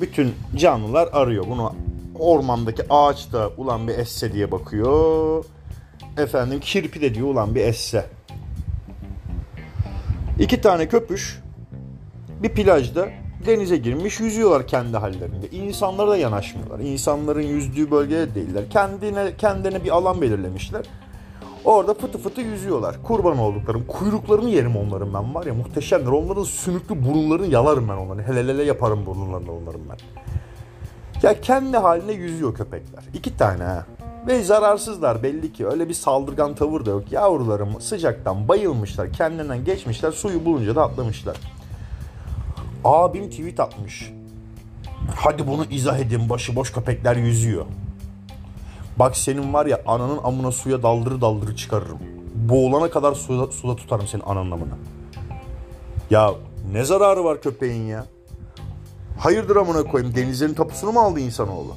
Bütün 0.00 0.34
canlılar 0.56 1.08
arıyor. 1.12 1.44
Bunu 1.48 1.74
ormandaki 2.14 2.82
ağaçta 2.90 3.48
ulan 3.48 3.88
bir 3.88 3.98
esse 3.98 4.32
diye 4.32 4.50
bakıyor. 4.50 5.44
Efendim 6.16 6.60
kirpi 6.60 7.00
de 7.00 7.14
diyor 7.14 7.28
ulan 7.28 7.54
bir 7.54 7.60
esse. 7.60 8.06
İki 10.38 10.60
tane 10.60 10.88
köpüş 10.88 11.40
bir 12.42 12.48
plajda 12.48 13.08
denize 13.46 13.76
girmiş 13.76 14.20
yüzüyorlar 14.20 14.66
kendi 14.66 14.96
hallerinde. 14.96 15.50
İnsanlara 15.50 16.10
da 16.10 16.16
yanaşmıyorlar. 16.16 16.78
İnsanların 16.78 17.42
yüzdüğü 17.42 17.90
bölgede 17.90 18.34
değiller. 18.34 18.70
Kendine 18.70 19.36
kendine 19.36 19.84
bir 19.84 19.90
alan 19.90 20.20
belirlemişler. 20.20 20.86
Orada 21.64 21.94
fıtı 21.94 22.18
fıtı 22.18 22.40
yüzüyorlar. 22.40 23.02
Kurban 23.02 23.38
olduklarım. 23.38 23.86
Kuyruklarını 23.86 24.50
yerim 24.50 24.76
onların 24.76 25.14
ben 25.14 25.34
var 25.34 25.46
ya 25.46 25.54
muhteşemler. 25.54 26.12
Onların 26.12 26.42
sünüklü 26.42 27.06
burunlarını 27.06 27.46
yalarım 27.46 27.88
ben 27.88 27.96
onların. 27.96 28.22
Helelele 28.22 28.62
yaparım 28.62 29.06
burunlarını 29.06 29.52
onların 29.52 29.80
ben. 29.88 29.96
Ya 31.22 31.40
kendi 31.40 31.76
haline 31.76 32.12
yüzüyor 32.12 32.54
köpekler. 32.54 33.04
İki 33.14 33.36
tane 33.36 33.64
ha. 33.64 33.86
Ve 34.26 34.42
zararsızlar 34.42 35.22
belli 35.22 35.52
ki. 35.52 35.66
Öyle 35.66 35.88
bir 35.88 35.94
saldırgan 35.94 36.54
tavır 36.54 36.86
da 36.86 36.90
yok. 36.90 37.12
Yavrularım 37.12 37.80
sıcaktan 37.80 38.48
bayılmışlar. 38.48 39.12
Kendinden 39.12 39.64
geçmişler. 39.64 40.12
Suyu 40.12 40.44
bulunca 40.44 40.76
da 40.76 40.82
atlamışlar. 40.82 41.36
Abim 42.84 43.30
tweet 43.30 43.60
atmış. 43.60 44.12
Hadi 45.16 45.46
bunu 45.46 45.64
izah 45.64 45.98
edin. 45.98 46.28
Başıboş 46.28 46.72
köpekler 46.72 47.16
yüzüyor. 47.16 47.66
Bak 48.98 49.16
senin 49.16 49.52
var 49.52 49.66
ya 49.66 49.82
ananın 49.86 50.18
amına 50.24 50.52
suya 50.52 50.82
daldırı 50.82 51.20
daldırı 51.20 51.56
çıkarırım. 51.56 51.98
Boğulana 52.34 52.90
kadar 52.90 53.14
suda, 53.14 53.52
suda 53.52 53.76
tutarım 53.76 54.06
senin 54.06 54.22
ananın 54.26 54.50
amına. 54.50 54.74
Ya 56.10 56.30
ne 56.72 56.84
zararı 56.84 57.24
var 57.24 57.40
köpeğin 57.40 57.86
ya? 57.86 58.06
Hayırdır 59.18 59.56
amına 59.56 59.82
koyayım 59.84 60.14
denizlerin 60.14 60.54
tapusunu 60.54 60.92
mu 60.92 61.00
aldı 61.00 61.20
insanoğlu? 61.20 61.74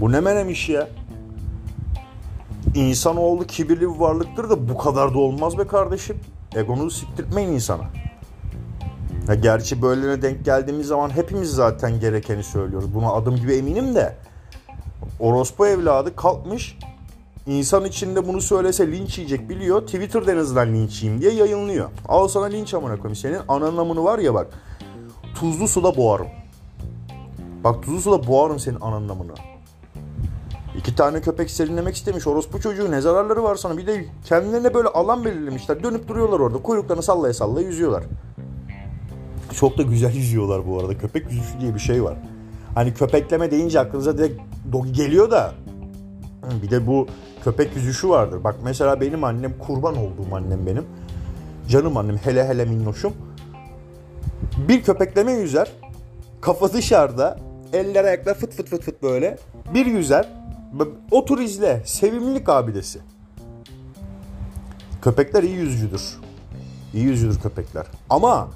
Bu 0.00 0.12
ne 0.12 0.20
menem 0.20 0.50
iş 0.50 0.68
ya? 0.68 0.88
İnsanoğlu 2.74 3.46
kibirli 3.46 3.80
bir 3.80 4.00
varlıktır 4.00 4.50
da 4.50 4.68
bu 4.68 4.78
kadar 4.78 5.14
da 5.14 5.18
olmaz 5.18 5.58
be 5.58 5.66
kardeşim. 5.66 6.18
Egonuzu 6.56 6.90
siktirtmeyin 6.90 7.48
insana. 7.48 7.84
Ya 9.30 9.36
gerçi 9.36 9.82
böylelerine 9.82 10.22
denk 10.22 10.44
geldiğimiz 10.44 10.86
zaman 10.86 11.10
hepimiz 11.10 11.50
zaten 11.50 12.00
gerekeni 12.00 12.42
söylüyoruz. 12.42 12.94
Buna 12.94 13.12
adım 13.12 13.36
gibi 13.36 13.54
eminim 13.54 13.94
de. 13.94 14.16
Orospu 15.20 15.66
evladı 15.66 16.16
kalkmış 16.16 16.78
insan 17.46 17.84
içinde 17.84 18.28
bunu 18.28 18.40
söylese 18.40 18.92
linç 18.92 19.18
yiyecek 19.18 19.48
biliyor. 19.48 19.80
Twitter'da 19.80 20.32
en 20.32 20.36
azından 20.36 20.74
linç 20.74 21.02
yiyeyim 21.02 21.22
diye 21.22 21.32
yayınlıyor. 21.32 21.90
Al 22.08 22.28
sana 22.28 22.44
linç 22.44 22.74
amına 22.74 22.96
koyayım. 22.96 23.16
Senin 23.16 23.38
ananın 23.48 23.76
amını 23.76 24.04
var 24.04 24.18
ya 24.18 24.34
bak. 24.34 24.46
Tuzlu 25.34 25.68
suda 25.68 25.96
boğarım. 25.96 26.28
Bak 27.64 27.82
tuzlu 27.82 28.00
suda 28.00 28.26
boğarım 28.26 28.58
senin 28.58 28.80
ananın 28.80 29.08
amını. 29.08 29.32
İki 30.78 30.94
tane 30.94 31.20
köpek 31.20 31.50
serinlemek 31.50 31.96
istemiş. 31.96 32.26
Orospu 32.26 32.60
çocuğu 32.60 32.90
ne 32.90 33.00
zararları 33.00 33.42
var 33.42 33.56
sana. 33.56 33.76
Bir 33.78 33.86
de 33.86 34.04
kendilerine 34.24 34.74
böyle 34.74 34.88
alan 34.88 35.24
belirlemişler. 35.24 35.82
Dönüp 35.82 36.08
duruyorlar 36.08 36.40
orada. 36.40 36.58
Kuyruklarını 36.58 37.02
sallaya 37.02 37.34
sallaya 37.34 37.66
yüzüyorlar. 37.66 38.04
Çok 39.54 39.78
da 39.78 39.82
güzel 39.82 40.14
yüzüyorlar 40.14 40.66
bu 40.66 40.80
arada. 40.80 40.98
Köpek 40.98 41.32
yüzüşü 41.32 41.60
diye 41.60 41.74
bir 41.74 41.80
şey 41.80 42.04
var. 42.04 42.16
Hani 42.74 42.94
köpekleme 42.94 43.50
deyince 43.50 43.80
aklınıza 43.80 44.18
direkt 44.18 44.40
dogi 44.72 44.92
geliyor 44.92 45.30
da 45.30 45.52
bir 46.62 46.70
de 46.70 46.86
bu 46.86 47.06
köpek 47.44 47.76
yüzüşü 47.76 48.08
vardır. 48.08 48.44
Bak 48.44 48.56
mesela 48.64 49.00
benim 49.00 49.24
annem 49.24 49.58
kurban 49.58 49.96
olduğum 49.96 50.34
annem 50.34 50.66
benim. 50.66 50.84
Canım 51.68 51.96
annem 51.96 52.16
hele 52.16 52.48
hele 52.48 52.64
minnoşum. 52.64 53.12
Bir 54.68 54.82
köpekleme 54.82 55.32
yüzer. 55.32 55.72
Kafa 56.40 56.72
dışarıda. 56.72 57.38
Eller 57.72 58.04
ayaklar 58.04 58.34
fıt 58.34 58.54
fıt 58.54 58.68
fıt 58.68 58.82
fıt 58.82 59.02
böyle. 59.02 59.38
Bir 59.74 59.86
yüzer. 59.86 60.28
Otur 61.10 61.38
izle. 61.38 61.82
Sevimlilik 61.84 62.48
abidesi. 62.48 62.98
Köpekler 65.02 65.42
iyi 65.42 65.56
yüzücüdür. 65.56 66.18
İyi 66.94 67.04
yüzüdür 67.04 67.40
köpekler. 67.40 67.86
Ama 68.10 68.50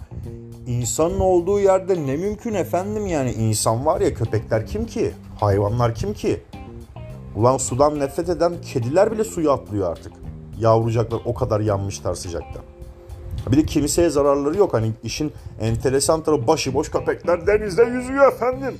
insanın 0.66 1.20
olduğu 1.20 1.60
yerde 1.60 2.06
ne 2.06 2.16
mümkün 2.16 2.54
efendim 2.54 3.06
yani 3.06 3.32
insan 3.32 3.86
var 3.86 4.00
ya 4.00 4.14
köpekler 4.14 4.66
kim 4.66 4.86
ki? 4.86 5.12
Hayvanlar 5.40 5.94
kim 5.94 6.14
ki? 6.14 6.42
Ulan 7.36 7.56
sudan 7.56 8.00
nefret 8.00 8.28
eden 8.28 8.52
kediler 8.72 9.12
bile 9.12 9.24
suya 9.24 9.52
atlıyor 9.52 9.90
artık. 9.90 10.12
Yavrucaklar 10.58 11.20
o 11.24 11.34
kadar 11.34 11.60
yanmışlar 11.60 12.14
sıcakta. 12.14 12.60
Bir 13.52 13.56
de 13.56 13.66
kimseye 13.66 14.10
zararları 14.10 14.58
yok. 14.58 14.74
Hani 14.74 14.92
işin 15.02 15.32
enteresan 15.60 16.22
tarafı 16.22 16.46
başıboş 16.46 16.90
köpekler 16.90 17.46
denizde 17.46 17.82
yüzüyor 17.82 18.32
efendim. 18.32 18.78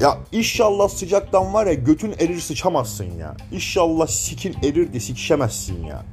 Ya 0.00 0.18
inşallah 0.32 0.88
sıcaktan 0.88 1.54
var 1.54 1.66
ya 1.66 1.74
götün 1.74 2.14
erir 2.18 2.40
sıçamazsın 2.40 3.04
ya. 3.04 3.36
İnşallah 3.52 4.06
sikin 4.06 4.54
erir 4.62 4.92
de 4.92 5.00
sikişemezsin 5.00 5.84
ya. 5.84 6.04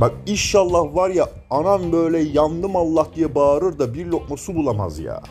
Bak 0.00 0.12
inşallah 0.26 0.94
var 0.94 1.10
ya 1.10 1.28
anan 1.50 1.92
böyle 1.92 2.18
yandım 2.18 2.76
Allah 2.76 3.06
diye 3.14 3.34
bağırır 3.34 3.78
da 3.78 3.94
bir 3.94 4.06
lokma 4.06 4.36
su 4.36 4.54
bulamaz 4.54 4.98
ya. 4.98 5.22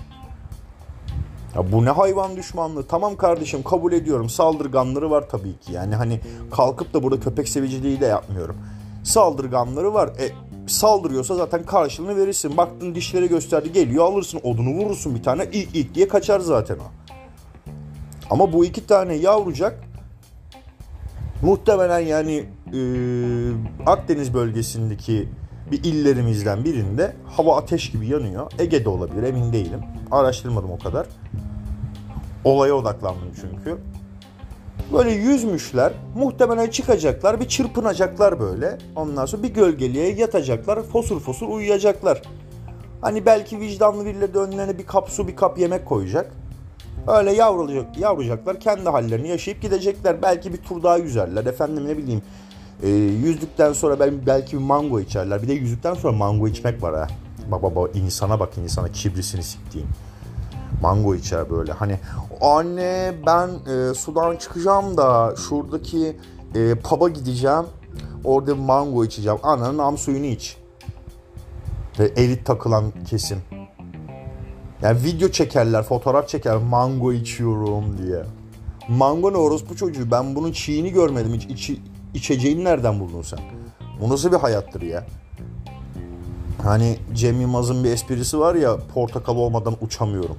Ya 1.55 1.71
bu 1.71 1.86
ne 1.86 1.89
hayvan 1.89 2.36
düşmanlığı. 2.38 2.88
Tamam 2.88 3.15
kardeşim 3.15 3.63
kabul 3.63 3.93
ediyorum. 3.93 4.29
Saldırganları 4.29 5.12
var 5.12 5.29
tabii 5.29 5.59
ki. 5.59 5.74
Yani 5.74 5.95
hani 5.95 6.19
kalkıp 6.51 6.93
da 6.93 7.03
burada 7.03 7.19
köpek 7.19 7.50
seviciliği 7.50 8.01
de 8.01 8.05
yapmıyorum. 8.05 8.55
Saldırganları 9.03 9.93
var. 9.93 10.07
E 10.07 10.31
saldırıyorsa 10.67 11.36
zaten 11.36 11.63
karşılığını 11.63 12.17
verirsin. 12.17 12.57
Baktın 12.57 12.95
dişleri 12.95 13.29
gösterdi 13.29 13.71
geliyor 13.74 14.05
alırsın 14.05 14.39
odunu 14.43 14.69
vurursun 14.69 15.15
bir 15.15 15.24
tane 15.24 15.45
ilk 15.53 15.75
ilk 15.75 15.95
diye 15.95 16.07
kaçar 16.07 16.39
zaten 16.39 16.75
o. 16.75 16.91
Ama 18.29 18.53
bu 18.53 18.65
iki 18.65 18.88
tane 18.88 19.13
yavrucak 19.13 19.83
muhtemelen 21.41 22.00
yani 22.00 22.46
e, 22.74 22.79
Akdeniz 23.86 24.34
bölgesindeki 24.34 25.29
bir 25.72 25.84
illerimizden 25.84 26.63
birinde 26.63 27.15
hava 27.25 27.58
ateş 27.58 27.91
gibi 27.91 28.08
yanıyor. 28.08 28.51
Ege'de 28.60 28.89
olabilir 28.89 29.24
emin 29.24 29.53
değilim. 29.53 29.79
Araştırmadım 30.12 30.72
o 30.72 30.79
kadar. 30.79 31.08
Olaya 32.44 32.74
odaklandım 32.74 33.32
çünkü. 33.41 33.77
Böyle 34.94 35.12
yüzmüşler. 35.12 35.94
Muhtemelen 36.15 36.70
çıkacaklar. 36.70 37.39
Bir 37.39 37.48
çırpınacaklar 37.48 38.39
böyle. 38.39 38.77
Ondan 38.96 39.25
sonra 39.25 39.44
bir 39.44 39.53
gölgeliğe 39.53 40.13
yatacaklar. 40.13 40.84
Fosur 40.84 41.20
fosur 41.20 41.48
uyuyacaklar. 41.48 42.22
Hani 43.01 43.25
belki 43.25 43.60
vicdanlı 43.60 44.06
birileri 44.06 44.34
de 44.34 44.38
önlerine 44.38 44.77
bir 44.77 44.86
kap 44.86 45.10
su 45.10 45.27
bir 45.27 45.36
kap 45.36 45.58
yemek 45.60 45.86
koyacak. 45.86 46.32
Öyle 47.08 47.32
yavrulayacak, 47.32 47.98
yavrucaklar 47.98 48.60
kendi 48.60 48.90
hallerini 48.90 49.28
yaşayıp 49.28 49.62
gidecekler. 49.62 50.22
Belki 50.22 50.54
bir 50.54 50.58
tur 50.58 50.84
daha 50.84 50.98
yüzerler. 50.98 51.46
Efendim 51.46 51.88
ne 51.88 51.98
bileyim 51.98 52.22
e, 52.84 52.90
yüzdükten 52.90 53.74
sonra 53.74 54.00
belki 54.26 54.58
bir 54.58 54.62
mango 54.62 55.00
içerler. 55.00 55.42
Bir 55.42 55.48
de 55.48 55.54
yüzdükten 55.54 55.94
sonra 55.94 56.14
mango 56.18 56.48
içmek 56.48 56.84
var 56.84 56.96
ha. 56.96 57.08
Baba 57.52 57.76
baba 57.76 57.88
insana 57.88 58.40
bak 58.40 58.58
insana 58.58 58.92
kibrisini 58.92 59.44
siktiğin. 59.44 59.88
Mango 60.82 61.16
içer 61.16 61.50
böyle. 61.50 61.72
Hani 61.72 62.00
anne 62.42 63.14
ben 63.26 63.50
e, 63.50 63.94
sudan 63.94 64.36
çıkacağım 64.36 64.98
da 64.98 65.36
şuradaki 65.50 66.18
e, 66.56 66.76
pub'a 66.76 67.10
gideceğim. 67.10 67.66
Orada 68.24 68.56
mango 68.56 69.06
içeceğim. 69.06 69.40
Ananın 69.44 69.78
am 69.78 69.98
suyunu 69.98 70.26
iç. 70.26 70.58
Ve 72.00 72.06
elit 72.16 72.46
takılan 72.46 72.84
kesim. 73.10 73.38
Yani 74.81 75.03
video 75.03 75.29
çekerler, 75.29 75.84
fotoğraf 75.84 76.29
çeker. 76.29 76.57
Mango 76.57 77.13
içiyorum 77.13 77.98
diye. 77.98 78.24
Mango 78.89 79.34
ne 79.34 79.38
orospu 79.38 79.75
çocuğu? 79.75 80.12
Ben 80.12 80.36
bunun 80.36 80.51
çiğini 80.51 80.91
görmedim. 80.91 81.34
Hiç 81.34 81.46
içi, 81.46 81.81
içeceğini 82.13 82.63
nereden 82.63 83.00
buldun 83.00 83.22
sen? 83.22 83.39
Bu 84.01 84.10
nasıl 84.10 84.31
bir 84.31 84.38
hayattır 84.38 84.81
ya? 84.81 85.05
Hani 86.63 86.98
Cem 87.13 87.41
Yılmaz'ın 87.41 87.84
bir 87.84 87.91
esprisi 87.91 88.39
var 88.39 88.55
ya 88.55 88.77
portakal 88.93 89.36
olmadan 89.36 89.75
uçamıyorum. 89.81 90.38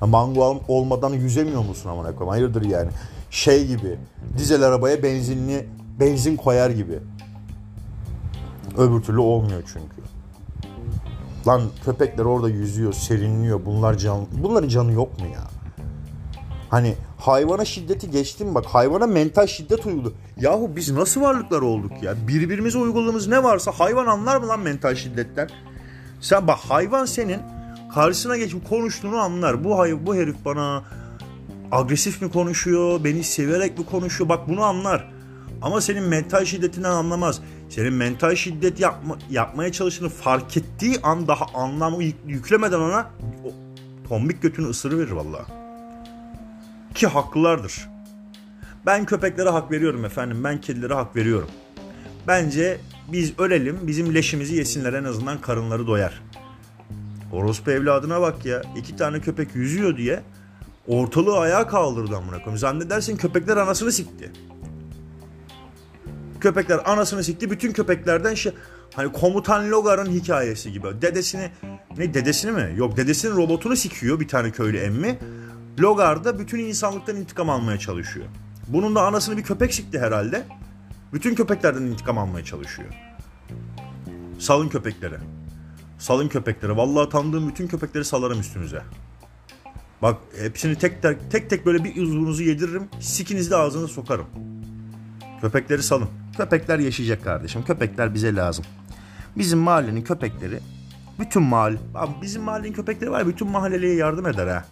Mango 0.00 0.62
olmadan 0.68 1.10
yüzemiyor 1.10 1.64
musun 1.64 1.90
amına 1.90 2.14
koyayım? 2.14 2.28
Hayırdır 2.28 2.62
yani? 2.62 2.90
Şey 3.30 3.66
gibi. 3.66 3.98
Dizel 4.38 4.62
arabaya 4.62 5.02
benzinli 5.02 5.68
benzin 6.00 6.36
koyar 6.36 6.70
gibi. 6.70 6.98
Öbür 8.78 9.02
türlü 9.02 9.20
olmuyor 9.20 9.62
çünkü. 9.72 9.93
Lan 11.46 11.62
köpekler 11.84 12.24
orada 12.24 12.48
yüzüyor, 12.48 12.92
serinliyor. 12.92 13.64
Bunlar 13.66 13.98
can 13.98 14.26
bunların 14.42 14.68
canı 14.68 14.92
yok 14.92 15.20
mu 15.20 15.26
ya? 15.26 15.40
Hani 16.70 16.94
hayvana 17.18 17.64
şiddeti 17.64 18.10
geçtim 18.10 18.54
bak 18.54 18.66
hayvana 18.66 19.06
mental 19.06 19.46
şiddet 19.46 19.86
uygulu. 19.86 20.12
Yahu 20.40 20.70
biz 20.76 20.90
nasıl 20.90 21.20
varlıklar 21.20 21.62
olduk 21.62 21.92
ya? 22.02 22.14
Birbirimize 22.28 22.78
uyguladığımız 22.78 23.28
ne 23.28 23.42
varsa 23.42 23.72
hayvan 23.72 24.06
anlar 24.06 24.36
mı 24.36 24.48
lan 24.48 24.60
mental 24.60 24.94
şiddetten? 24.94 25.48
Sen 26.20 26.46
bak 26.46 26.58
hayvan 26.58 27.04
senin 27.04 27.40
karşısına 27.94 28.36
geçip 28.36 28.68
konuştuğunu 28.68 29.16
anlar. 29.16 29.64
Bu 29.64 29.78
hayvan 29.78 30.06
bu 30.06 30.14
herif 30.14 30.36
bana 30.44 30.84
agresif 31.72 32.22
mi 32.22 32.30
konuşuyor, 32.30 33.04
beni 33.04 33.24
severek 33.24 33.78
mi 33.78 33.86
konuşuyor? 33.86 34.28
Bak 34.28 34.48
bunu 34.48 34.62
anlar. 34.62 35.10
Ama 35.62 35.80
senin 35.80 36.02
mental 36.02 36.44
şiddetinden 36.44 36.90
anlamaz. 36.90 37.40
Senin 37.74 37.92
mental 37.92 38.34
şiddet 38.34 38.80
yapma, 38.80 39.18
yapmaya 39.30 39.72
çalıştığını 39.72 40.08
fark 40.08 40.56
ettiği 40.56 41.00
an 41.02 41.28
daha 41.28 41.46
anlamı 41.54 42.04
yüklemeden 42.26 42.80
ona 42.80 43.10
o 43.44 43.52
tombik 44.08 44.42
götünü 44.42 44.66
ısırıverir 44.66 45.10
vallahi. 45.10 45.44
Ki 46.94 47.06
haklılardır. 47.06 47.88
Ben 48.86 49.04
köpeklere 49.04 49.48
hak 49.48 49.70
veriyorum 49.70 50.04
efendim. 50.04 50.44
Ben 50.44 50.60
kedilere 50.60 50.94
hak 50.94 51.16
veriyorum. 51.16 51.48
Bence 52.26 52.80
biz 53.12 53.38
ölelim, 53.38 53.78
bizim 53.82 54.14
leşimizi 54.14 54.54
yesinler 54.54 54.92
en 54.92 55.04
azından 55.04 55.40
karınları 55.40 55.86
doyar. 55.86 56.22
Orospu 57.32 57.70
evladına 57.70 58.20
bak 58.20 58.46
ya. 58.46 58.62
iki 58.76 58.96
tane 58.96 59.20
köpek 59.20 59.54
yüzüyor 59.54 59.96
diye 59.96 60.22
ortalığı 60.86 61.38
ayağa 61.38 61.66
kaldırdı 61.66 62.16
amına 62.16 62.36
koyayım. 62.36 62.58
Zannedersin 62.58 63.16
köpekler 63.16 63.56
anasını 63.56 63.92
sikti. 63.92 64.32
Köpekler 66.44 66.80
anasını 66.84 67.24
sikti. 67.24 67.50
Bütün 67.50 67.72
köpeklerden 67.72 68.34
şey 68.34 68.52
hani 68.94 69.12
komutan 69.12 69.70
Logar'ın 69.70 70.10
hikayesi 70.10 70.72
gibi. 70.72 70.86
Dedesini 71.02 71.50
ne 71.98 72.14
dedesini 72.14 72.52
mi? 72.52 72.72
Yok 72.76 72.96
dedesinin 72.96 73.36
robotunu 73.36 73.76
sikiyor 73.76 74.20
bir 74.20 74.28
tane 74.28 74.50
köylü 74.50 74.78
emmi. 74.78 75.18
Logar 75.80 76.24
da 76.24 76.38
bütün 76.38 76.58
insanlıktan 76.58 77.16
intikam 77.16 77.50
almaya 77.50 77.78
çalışıyor. 77.78 78.26
Bunun 78.68 78.94
da 78.94 79.02
anasını 79.02 79.36
bir 79.36 79.42
köpek 79.42 79.74
sikti 79.74 79.98
herhalde. 79.98 80.46
Bütün 81.12 81.34
köpeklerden 81.34 81.82
intikam 81.82 82.18
almaya 82.18 82.44
çalışıyor. 82.44 82.88
Salın 84.38 84.68
köpeklere. 84.68 85.20
Salın 85.98 86.28
köpeklere. 86.28 86.76
Vallahi 86.76 87.08
tanıdığım 87.08 87.48
bütün 87.48 87.68
köpekleri 87.68 88.04
salarım 88.04 88.40
üstünüze. 88.40 88.82
Bak 90.02 90.16
hepsini 90.38 90.78
tek 90.78 91.02
tek, 91.02 91.30
tek 91.30 91.50
tek 91.50 91.66
böyle 91.66 91.84
bir 91.84 92.02
uzvunuzu 92.02 92.42
yediririm. 92.42 92.88
Sikinizi 93.00 93.50
de 93.50 93.56
ağzına 93.56 93.88
sokarım. 93.88 94.26
Köpekleri 95.44 95.82
salın. 95.82 96.08
Köpekler 96.36 96.78
yaşayacak 96.78 97.24
kardeşim. 97.24 97.64
Köpekler 97.64 98.14
bize 98.14 98.34
lazım. 98.34 98.64
Bizim 99.36 99.58
mahallenin 99.58 100.02
köpekleri 100.02 100.60
bütün 101.18 101.42
mahalle 101.42 101.78
bizim 102.22 102.42
mahallenin 102.42 102.72
köpekleri 102.72 103.10
var 103.10 103.20
ya 103.20 103.26
bütün 103.26 103.48
mahalleliye 103.48 103.94
yardım 103.94 104.26
eder 104.26 104.46
ha. 104.46 104.64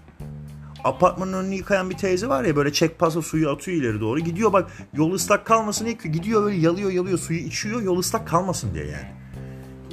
Apartmanın 0.85 1.33
önünü 1.33 1.55
yıkayan 1.55 1.91
bir 1.91 1.97
teyze 1.97 2.29
var 2.29 2.45
ya 2.45 2.57
böyle 2.57 2.73
çek 2.73 2.99
pasa 2.99 3.23
suyu 3.23 3.51
atıyor 3.51 3.79
ileri 3.79 4.01
doğru. 4.01 4.21
Gidiyor 4.21 4.53
bak 4.53 4.71
yol 4.95 5.13
ıslak 5.13 5.47
kalmasın 5.47 5.85
diye 5.85 5.95
gidiyor 6.13 6.43
böyle 6.43 6.57
yalıyor 6.57 6.91
yalıyor 6.91 7.19
suyu 7.19 7.39
içiyor 7.39 7.83
yol 7.83 7.99
ıslak 7.99 8.29
kalmasın 8.29 8.75
diye 8.75 8.87
yani. 8.87 9.13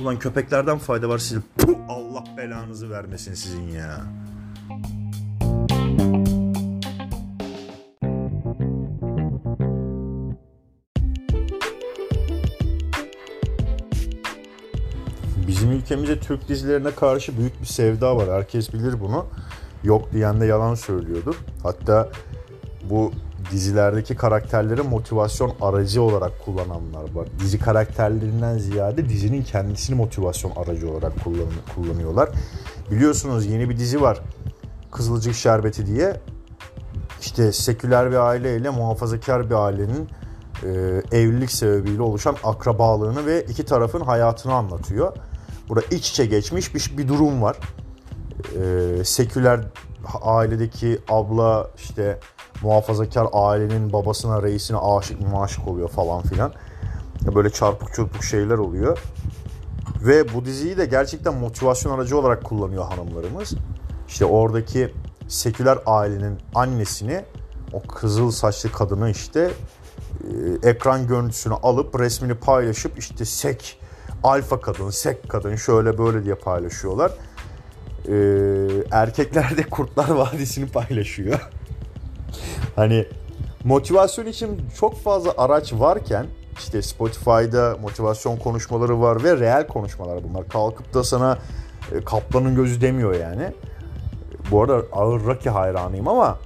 Ulan 0.02 0.20
köpeklerden 0.20 0.78
fayda 0.78 1.10
var 1.10 1.18
sizin. 1.18 1.44
Puh, 1.58 1.76
Allah 1.90 2.24
belanızı 2.38 2.90
vermesin 2.90 3.34
sizin 3.34 3.68
ya. 3.68 4.02
Ülkemizde 15.90 16.20
Türk 16.20 16.48
dizilerine 16.48 16.92
karşı 16.92 17.38
büyük 17.38 17.62
bir 17.62 17.66
sevda 17.66 18.18
var. 18.18 18.30
Herkes 18.30 18.74
bilir 18.74 19.00
bunu. 19.00 19.26
Yok 19.84 20.12
diyen 20.14 20.42
de 20.42 20.46
yalan 20.46 20.76
söylüyordur. 20.76 21.36
Hatta 21.64 22.10
bu 22.90 23.12
dizilerdeki 23.52 24.16
karakterleri 24.16 24.82
motivasyon 24.82 25.54
aracı 25.62 26.02
olarak 26.02 26.46
kullananlar 26.46 27.14
var. 27.14 27.28
Dizi 27.40 27.60
karakterlerinden 27.60 28.58
ziyade 28.58 29.10
dizinin 29.10 29.44
kendisini 29.44 29.96
motivasyon 29.96 30.52
aracı 30.56 30.92
olarak 30.92 31.14
kullanıyorlar. 31.76 32.30
Biliyorsunuz 32.92 33.46
yeni 33.46 33.70
bir 33.70 33.78
dizi 33.78 34.02
var. 34.02 34.22
Kızılcık 34.92 35.36
Şerbeti 35.36 35.86
diye. 35.86 36.22
İşte 37.22 37.52
seküler 37.52 38.12
bir 38.12 38.16
aile 38.16 38.58
ile 38.58 38.70
muhafazakar 38.70 39.50
bir 39.50 39.56
ailenin 39.56 40.10
e, 40.64 40.70
evlilik 41.12 41.52
sebebiyle 41.52 42.02
oluşan 42.02 42.36
akrabalığını 42.44 43.26
ve 43.26 43.44
iki 43.44 43.66
tarafın 43.66 44.02
hayatını 44.02 44.54
anlatıyor. 44.54 45.14
Burada 45.70 45.86
iç 45.92 46.10
içe 46.10 46.26
geçmiş 46.26 46.76
bir, 46.76 46.98
bir 46.98 47.08
durum 47.08 47.42
var. 47.42 47.58
E, 48.62 49.04
seküler 49.04 49.60
ailedeki 50.22 51.00
abla 51.10 51.70
işte 51.76 52.20
muhafazakar 52.62 53.28
ailenin 53.34 53.94
babasına, 53.94 54.44
reisine 54.44 54.78
aşık 54.78 55.22
maşık 55.32 55.68
oluyor 55.68 55.90
falan 55.90 56.22
filan. 56.22 56.54
Böyle 57.36 57.50
çarpık 57.50 57.94
çırpık 57.94 58.24
şeyler 58.24 58.58
oluyor. 58.58 59.00
Ve 60.02 60.34
bu 60.34 60.46
diziyi 60.46 60.78
de 60.78 60.86
gerçekten 60.86 61.34
motivasyon 61.34 61.98
aracı 61.98 62.18
olarak 62.18 62.44
kullanıyor 62.44 62.86
hanımlarımız. 62.86 63.54
İşte 64.08 64.26
oradaki 64.26 64.94
seküler 65.28 65.78
ailenin 65.86 66.38
annesini 66.56 67.26
o 67.74 67.82
kızıl 67.82 68.32
saçlı 68.32 68.72
kadını 68.72 69.10
işte 69.10 69.52
e, 70.64 70.70
ekran 70.70 71.08
görüntüsünü 71.08 71.54
alıp 71.54 72.00
resmini 72.00 72.34
paylaşıp 72.34 73.00
işte 73.00 73.26
sek 73.26 73.80
alfa 74.24 74.62
kadın, 74.62 74.90
sek 74.90 75.30
kadın 75.30 75.56
şöyle 75.56 75.98
böyle 75.98 76.26
diye 76.26 76.36
paylaşıyorlar. 76.36 77.12
Ee, 78.08 78.14
erkekler 78.92 79.58
de 79.58 79.64
Kurtlar 79.64 80.10
Vadisi'ni 80.10 80.68
paylaşıyor. 80.68 81.40
hani 82.76 83.06
motivasyon 83.64 84.26
için 84.26 84.62
çok 84.80 85.02
fazla 85.02 85.34
araç 85.38 85.74
varken 85.74 86.26
işte 86.58 86.82
Spotify'da 86.82 87.78
motivasyon 87.82 88.38
konuşmaları 88.38 89.02
var 89.02 89.24
ve 89.24 89.38
reel 89.38 89.68
konuşmalar 89.68 90.24
bunlar. 90.24 90.48
Kalkıp 90.48 90.94
da 90.94 91.04
sana 91.04 91.38
e, 91.92 92.04
kaplanın 92.04 92.56
gözü 92.56 92.82
demiyor 92.82 93.14
yani. 93.14 93.54
Bu 94.52 94.64
arada 94.64 94.86
ağır 94.92 95.26
Rocky 95.26 95.54
hayranıyım 95.56 96.08
ama 96.08 96.40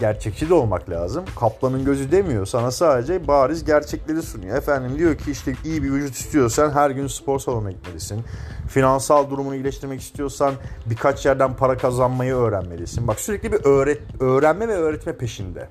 gerçekçi 0.00 0.48
de 0.48 0.54
olmak 0.54 0.90
lazım. 0.90 1.24
Kaplanın 1.40 1.84
gözü 1.84 2.12
demiyor. 2.12 2.46
Sana 2.46 2.70
sadece 2.70 3.26
bariz 3.28 3.64
gerçekleri 3.64 4.22
sunuyor. 4.22 4.56
Efendim 4.56 4.98
diyor 4.98 5.18
ki 5.18 5.30
işte 5.30 5.52
iyi 5.64 5.82
bir 5.82 5.90
vücut 5.90 6.14
istiyorsan 6.14 6.70
her 6.70 6.90
gün 6.90 7.06
spor 7.06 7.38
salonuna 7.38 7.70
gitmelisin. 7.70 8.24
Finansal 8.68 9.30
durumunu 9.30 9.54
iyileştirmek 9.54 10.00
istiyorsan 10.00 10.54
birkaç 10.86 11.26
yerden 11.26 11.56
para 11.56 11.76
kazanmayı 11.76 12.34
öğrenmelisin. 12.34 13.08
Bak 13.08 13.20
sürekli 13.20 13.52
bir 13.52 13.64
öğret 13.64 14.00
öğrenme 14.20 14.68
ve 14.68 14.74
öğretme 14.74 15.12
peşinde. 15.16 15.68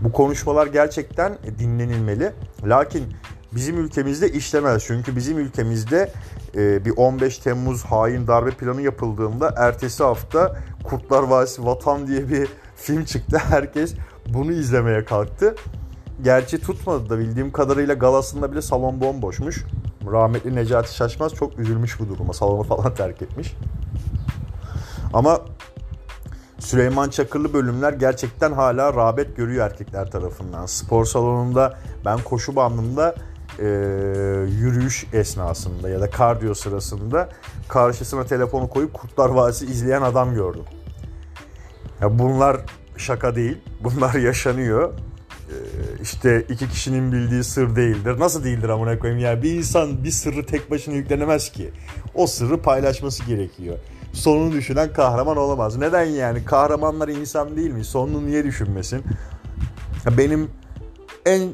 Bu 0.00 0.12
konuşmalar 0.12 0.66
gerçekten 0.66 1.38
dinlenilmeli. 1.58 2.32
Lakin 2.64 3.04
bizim 3.52 3.78
ülkemizde 3.78 4.32
işlemez. 4.32 4.84
Çünkü 4.86 5.16
bizim 5.16 5.38
ülkemizde 5.38 6.12
e, 6.54 6.84
bir 6.84 6.92
15 6.96 7.38
Temmuz 7.38 7.84
hain 7.84 8.26
darbe 8.26 8.50
planı 8.50 8.82
yapıldığında 8.82 9.54
ertesi 9.56 10.02
hafta 10.02 10.56
Kurtlar 10.84 11.22
Vadisi 11.22 11.66
Vatan 11.66 12.06
diye 12.06 12.28
bir 12.28 12.48
film 12.82 13.04
çıktı. 13.04 13.38
Herkes 13.48 13.94
bunu 14.28 14.52
izlemeye 14.52 15.04
kalktı. 15.04 15.54
Gerçi 16.22 16.60
tutmadı 16.60 17.10
da 17.10 17.18
bildiğim 17.18 17.52
kadarıyla 17.52 17.94
galasında 17.94 18.52
bile 18.52 18.62
salon 18.62 19.00
bomboşmuş. 19.00 19.64
Rahmetli 20.12 20.54
Necati 20.54 20.94
Şaşmaz 20.94 21.34
çok 21.34 21.58
üzülmüş 21.58 22.00
bu 22.00 22.08
duruma. 22.08 22.32
Salonu 22.32 22.62
falan 22.68 22.94
terk 22.94 23.22
etmiş. 23.22 23.56
Ama 25.12 25.40
Süleyman 26.58 27.08
Çakırlı 27.08 27.52
bölümler 27.52 27.92
gerçekten 27.92 28.52
hala 28.52 28.94
rağbet 28.94 29.36
görüyor 29.36 29.66
erkekler 29.66 30.10
tarafından. 30.10 30.66
Spor 30.66 31.04
salonunda 31.04 31.78
ben 32.04 32.18
koşu 32.18 32.56
bandında 32.56 33.14
e, 33.58 33.64
yürüyüş 34.60 35.06
esnasında 35.12 35.88
ya 35.88 36.00
da 36.00 36.10
kardiyo 36.10 36.54
sırasında 36.54 37.28
karşısına 37.68 38.24
telefonu 38.24 38.68
koyup 38.68 38.94
Kurtlar 38.94 39.28
Vadisi 39.28 39.66
izleyen 39.66 40.02
adam 40.02 40.34
gördüm. 40.34 40.64
Ya 42.02 42.18
bunlar 42.18 42.56
şaka 42.96 43.34
değil. 43.34 43.58
Bunlar 43.80 44.14
yaşanıyor. 44.28 44.92
Ee, 44.92 45.54
işte 46.02 46.44
iki 46.48 46.68
kişinin 46.68 47.12
bildiği 47.12 47.44
sır 47.44 47.76
değildir. 47.76 48.18
Nasıl 48.18 48.44
değildir 48.44 48.68
amına 48.68 48.98
koyayım 48.98 49.22
ya? 49.22 49.42
Bir 49.42 49.54
insan 49.54 50.04
bir 50.04 50.10
sırrı 50.10 50.46
tek 50.46 50.70
başına 50.70 50.94
yüklenemez 50.94 51.52
ki. 51.52 51.70
O 52.14 52.26
sırrı 52.26 52.62
paylaşması 52.62 53.24
gerekiyor. 53.24 53.78
Sonunu 54.12 54.52
düşünen 54.52 54.92
kahraman 54.92 55.36
olamaz. 55.36 55.76
Neden 55.76 56.04
yani? 56.04 56.44
Kahramanlar 56.44 57.08
insan 57.08 57.56
değil 57.56 57.70
mi? 57.70 57.84
Sonunu 57.84 58.26
niye 58.26 58.44
düşünmesin? 58.44 59.02
Benim 60.18 60.50
en 61.26 61.48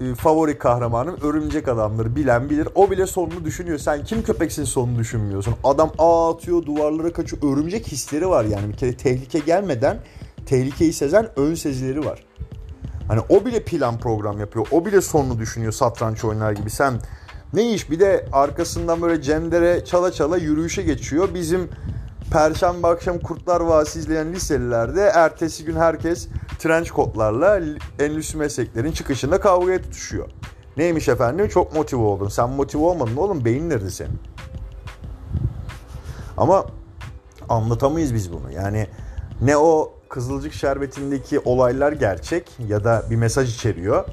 e, 0.00 0.14
favori 0.14 0.58
kahramanım 0.58 1.16
örümcek 1.22 1.68
adamdır. 1.68 2.16
Bilen 2.16 2.50
bilir. 2.50 2.68
O 2.74 2.90
bile 2.90 3.06
sonunu 3.06 3.44
düşünüyor. 3.44 3.78
Sen 3.78 4.04
kim 4.04 4.22
köpeksin 4.22 4.64
sonunu 4.64 4.98
düşünmüyorsun. 4.98 5.54
Adam 5.64 5.92
ağ 5.98 6.34
atıyor, 6.34 6.66
duvarlara 6.66 7.12
kaçıyor. 7.12 7.42
Örümcek 7.52 7.86
hisleri 7.86 8.28
var 8.28 8.44
yani. 8.44 8.68
Bir 8.68 8.76
kere 8.76 8.96
tehlike 8.96 9.38
gelmeden 9.38 9.98
tehlikeyi 10.46 10.92
sezen 10.92 11.28
ön 11.36 11.54
sezileri 11.54 12.04
var. 12.04 12.24
Hani 13.08 13.20
o 13.28 13.44
bile 13.46 13.62
plan 13.62 13.98
program 13.98 14.40
yapıyor. 14.40 14.66
O 14.70 14.86
bile 14.86 15.00
sonunu 15.00 15.38
düşünüyor 15.38 15.72
satranç 15.72 16.24
oynar 16.24 16.52
gibi. 16.52 16.70
Sen 16.70 16.94
ne 17.52 17.72
iş 17.72 17.90
bir 17.90 18.00
de 18.00 18.26
arkasından 18.32 19.02
böyle 19.02 19.22
cendere 19.22 19.84
çala 19.84 20.12
çala 20.12 20.36
yürüyüşe 20.36 20.82
geçiyor. 20.82 21.28
Bizim 21.34 21.68
Perşembe 22.30 22.86
akşam 22.86 23.18
Kurtlar 23.18 23.60
Vadisi 23.60 23.98
izleyen 23.98 24.32
liselilerde 24.32 25.00
ertesi 25.00 25.64
gün 25.64 25.76
herkes 25.76 26.28
trench 26.58 26.90
kotlarla 26.90 27.60
endüstri 27.98 28.38
mesleklerin 28.38 28.92
çıkışında 28.92 29.40
kavgaya 29.40 29.82
tutuşuyor. 29.82 30.28
Neymiş 30.76 31.08
efendim? 31.08 31.48
Çok 31.48 31.74
motive 31.74 32.00
oldun. 32.00 32.28
Sen 32.28 32.50
motive 32.50 32.82
olmadın 32.82 33.16
oğlum. 33.16 33.44
Beyin 33.44 33.70
nerede 33.70 33.90
senin? 33.90 34.18
Ama 36.36 36.66
anlatamayız 37.48 38.14
biz 38.14 38.32
bunu. 38.32 38.52
Yani 38.52 38.86
ne 39.40 39.56
o 39.56 39.92
Kızılcık 40.08 40.52
Şerbeti'ndeki 40.52 41.40
olaylar 41.40 41.92
gerçek 41.92 42.50
ya 42.68 42.84
da 42.84 43.02
bir 43.10 43.16
mesaj 43.16 43.54
içeriyor. 43.54 44.04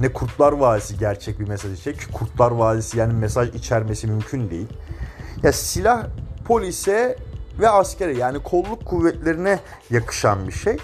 Ne 0.00 0.12
Kurtlar 0.12 0.52
Vadisi 0.52 0.98
gerçek 0.98 1.40
bir 1.40 1.48
mesaj 1.48 1.72
içecek. 1.72 2.12
Kurtlar 2.12 2.50
Vadisi 2.50 2.98
yani 2.98 3.12
mesaj 3.12 3.54
içermesi 3.54 4.06
mümkün 4.06 4.50
değil. 4.50 4.68
Ya 5.42 5.52
silah 5.52 6.06
polise 6.44 7.16
ve 7.58 7.68
askere 7.68 8.16
yani 8.16 8.38
kolluk 8.42 8.86
kuvvetlerine 8.86 9.58
yakışan 9.90 10.48
bir 10.48 10.52
şey. 10.52 10.76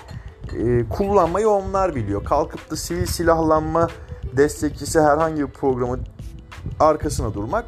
Ee, 0.59 0.89
kullanmayı 0.89 1.49
onlar 1.49 1.95
biliyor. 1.95 2.25
Kalkıp 2.25 2.71
da 2.71 2.77
sivil 2.77 3.07
silahlanma 3.07 3.89
destekçisi 4.33 5.01
herhangi 5.01 5.43
bir 5.43 5.53
programın 5.53 6.07
arkasına 6.81 7.35
durmak 7.35 7.65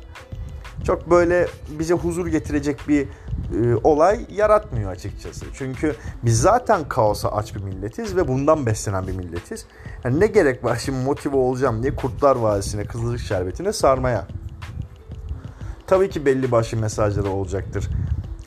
çok 0.87 1.11
böyle 1.11 1.47
bize 1.79 1.95
huzur 1.95 2.27
getirecek 2.27 2.81
bir 2.88 3.09
e, 3.55 3.77
olay 3.85 4.27
yaratmıyor 4.31 4.90
açıkçası. 4.90 5.47
Çünkü 5.55 5.97
biz 6.23 6.40
zaten 6.40 6.88
kaosa 6.88 7.29
aç 7.29 7.55
bir 7.55 7.62
milletiz 7.62 8.16
ve 8.16 8.29
bundan 8.29 8.66
beslenen 8.66 9.07
bir 9.07 9.12
milletiz. 9.12 9.66
Yani 10.05 10.21
ne 10.21 10.27
gerek 10.27 10.64
var 10.64 10.77
şimdi 10.85 11.05
motive 11.05 11.37
olacağım 11.37 11.83
diye 11.83 11.97
Kurtlar 11.97 12.37
Vadisi'ne, 12.37 12.85
Kızılcık 12.85 13.27
Şerbeti'ne 13.27 13.73
sarmaya. 13.73 14.27
Tabii 15.87 16.11
ki 16.11 16.27
belli 16.27 16.53
başlı 16.53 16.79
mesajları 16.79 17.29
olacaktır. 17.29 17.88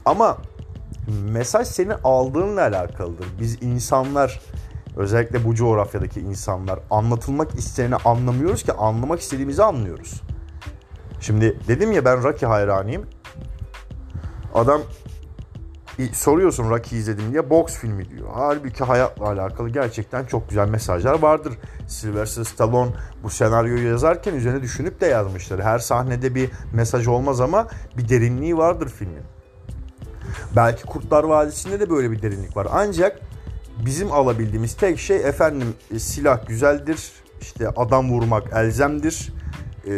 Ama 0.10 0.38
mesaj 1.32 1.67
senin 1.67 1.93
aldığınla 2.04 2.62
alakalıdır. 2.62 3.28
Biz 3.39 3.63
insanlar 3.63 4.41
özellikle 4.98 5.45
bu 5.45 5.56
coğrafyadaki 5.56 6.19
insanlar 6.19 6.80
anlatılmak 6.89 7.56
isteneni 7.56 7.95
anlamıyoruz 7.95 8.63
ki 8.63 8.74
anlamak 8.74 9.19
istediğimizi 9.19 9.63
anlıyoruz. 9.63 10.22
Şimdi 11.19 11.60
dedim 11.67 11.91
ya 11.91 12.06
ben 12.06 12.24
Rocky 12.24 12.52
hayranıyım. 12.52 13.06
Adam 14.54 14.82
soruyorsun 16.13 16.69
Rocky 16.69 17.02
izledim 17.02 17.32
diye 17.32 17.50
boks 17.50 17.78
filmi 17.78 18.10
diyor. 18.10 18.28
Halbuki 18.34 18.84
hayatla 18.84 19.28
alakalı 19.28 19.69
gerçekten 19.69 20.26
çok 20.26 20.50
güzel 20.50 20.69
mesajlar 20.69 21.22
vardır. 21.22 21.54
Sylvester 21.88 22.43
Stallone 22.43 22.91
bu 23.24 23.30
senaryoyu 23.30 23.88
yazarken 23.88 24.34
üzerine 24.34 24.62
düşünüp 24.62 25.02
de 25.02 25.06
yazmışlar. 25.06 25.62
Her 25.62 25.80
sahnede 25.80 26.36
bir 26.36 26.50
mesaj 26.74 27.08
olmaz 27.08 27.41
ama 27.41 27.67
bir 27.98 28.10
derinliği 28.10 28.58
vardır 28.58 28.89
filmin. 28.89 29.38
Belki 30.56 30.84
Kurtlar 30.84 31.23
Vadisi'nde 31.23 31.80
de 31.80 31.89
böyle 31.89 32.12
bir 32.12 32.21
derinlik 32.21 32.58
var. 32.58 32.67
Ancak 32.71 33.19
bizim 33.86 34.12
alabildiğimiz 34.12 34.73
tek 34.73 34.99
şey 34.99 35.17
efendim 35.17 35.73
e, 35.95 35.99
silah 35.99 36.47
güzeldir. 36.47 37.12
İşte 37.41 37.69
adam 37.69 38.12
vurmak 38.12 38.54
elzemdir. 38.54 39.34
E, 39.88 39.91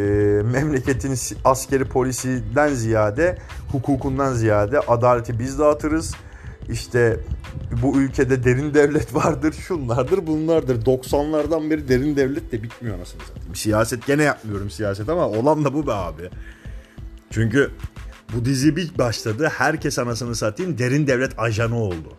memleketin 0.43 1.17
askeri 1.45 1.85
polisinden 1.85 2.73
ziyade, 2.73 3.37
hukukundan 3.71 4.33
ziyade 4.33 4.79
adaleti 4.79 5.39
biz 5.39 5.59
dağıtırız. 5.59 6.15
İşte 6.69 7.19
bu 7.83 7.97
ülkede 7.97 8.43
derin 8.43 8.73
devlet 8.73 9.15
vardır, 9.15 9.53
şunlardır, 9.53 10.27
bunlardır. 10.27 10.85
90'lardan 10.85 11.69
beri 11.69 11.87
derin 11.87 12.15
devlet 12.15 12.51
de 12.51 12.63
bitmiyor 12.63 12.97
anasını 12.97 13.21
satayım. 13.21 13.55
Siyaset 13.55 14.07
gene 14.07 14.23
yapmıyorum 14.23 14.69
siyaset 14.69 15.09
ama 15.09 15.27
olan 15.27 15.65
da 15.65 15.73
bu 15.73 15.87
be 15.87 15.93
abi. 15.93 16.29
Çünkü 17.29 17.71
bu 18.33 18.45
dizi 18.45 18.75
bir 18.75 18.97
başladı. 18.97 19.51
Herkes 19.57 19.99
anasını 19.99 20.35
satayım 20.35 20.77
derin 20.77 21.07
devlet 21.07 21.39
ajanı 21.39 21.79
oldu. 21.79 22.17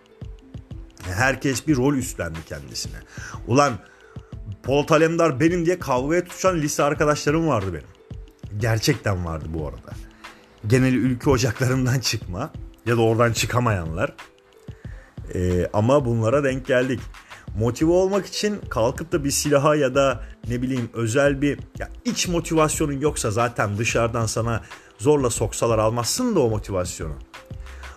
Herkes 1.03 1.67
bir 1.67 1.77
rol 1.77 1.95
üstlendi 1.95 2.39
kendisine. 2.49 2.97
Ulan 3.47 3.73
Polat 4.63 4.93
Alemdar 4.93 5.41
benim 5.41 5.67
diye 5.67 5.79
kavgaya 5.79 6.25
tutuşan 6.25 6.57
lise 6.57 6.83
arkadaşlarım 6.83 7.49
vardı 7.49 7.67
benim. 7.73 7.87
Gerçekten 8.61 9.25
vardı 9.25 9.45
bu 9.49 9.69
arada. 9.69 9.93
Genel 10.67 10.95
ülke 10.95 11.31
ocaklarından 11.31 11.99
çıkma 11.99 12.53
ya 12.87 12.97
da 12.97 13.03
oradan 13.03 13.33
çıkamayanlar. 13.33 14.15
Ee, 15.35 15.71
ama 15.73 16.05
bunlara 16.05 16.45
denk 16.45 16.67
geldik. 16.67 17.01
Motive 17.59 17.91
olmak 17.91 18.27
için 18.27 18.61
kalkıp 18.71 19.13
da 19.13 19.25
bir 19.25 19.31
silaha 19.31 19.77
ya 19.77 19.95
da 19.95 20.25
ne 20.49 20.63
bileyim 20.63 20.91
özel 20.95 21.43
bir 21.43 21.59
ya 21.79 21.89
iç 22.05 22.29
motivasyonun 22.29 23.01
yoksa 23.01 23.31
zaten 23.31 23.79
dışarıdan 23.79 24.27
sana 24.27 24.63
zorla 25.03 25.31
soksalar 25.31 25.79
almazsın 25.79 26.35
da 26.35 26.41
o 26.41 26.51
motivasyonu. 26.51 27.15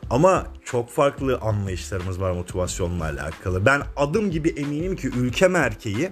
Ama 0.09 0.45
çok 0.63 0.89
farklı 0.89 1.37
anlayışlarımız 1.37 2.21
var 2.21 2.31
motivasyonla 2.31 3.03
alakalı. 3.03 3.65
Ben 3.65 3.81
adım 3.95 4.31
gibi 4.31 4.49
eminim 4.49 4.95
ki 4.95 5.07
ülke 5.07 5.45
erkeği 5.45 6.11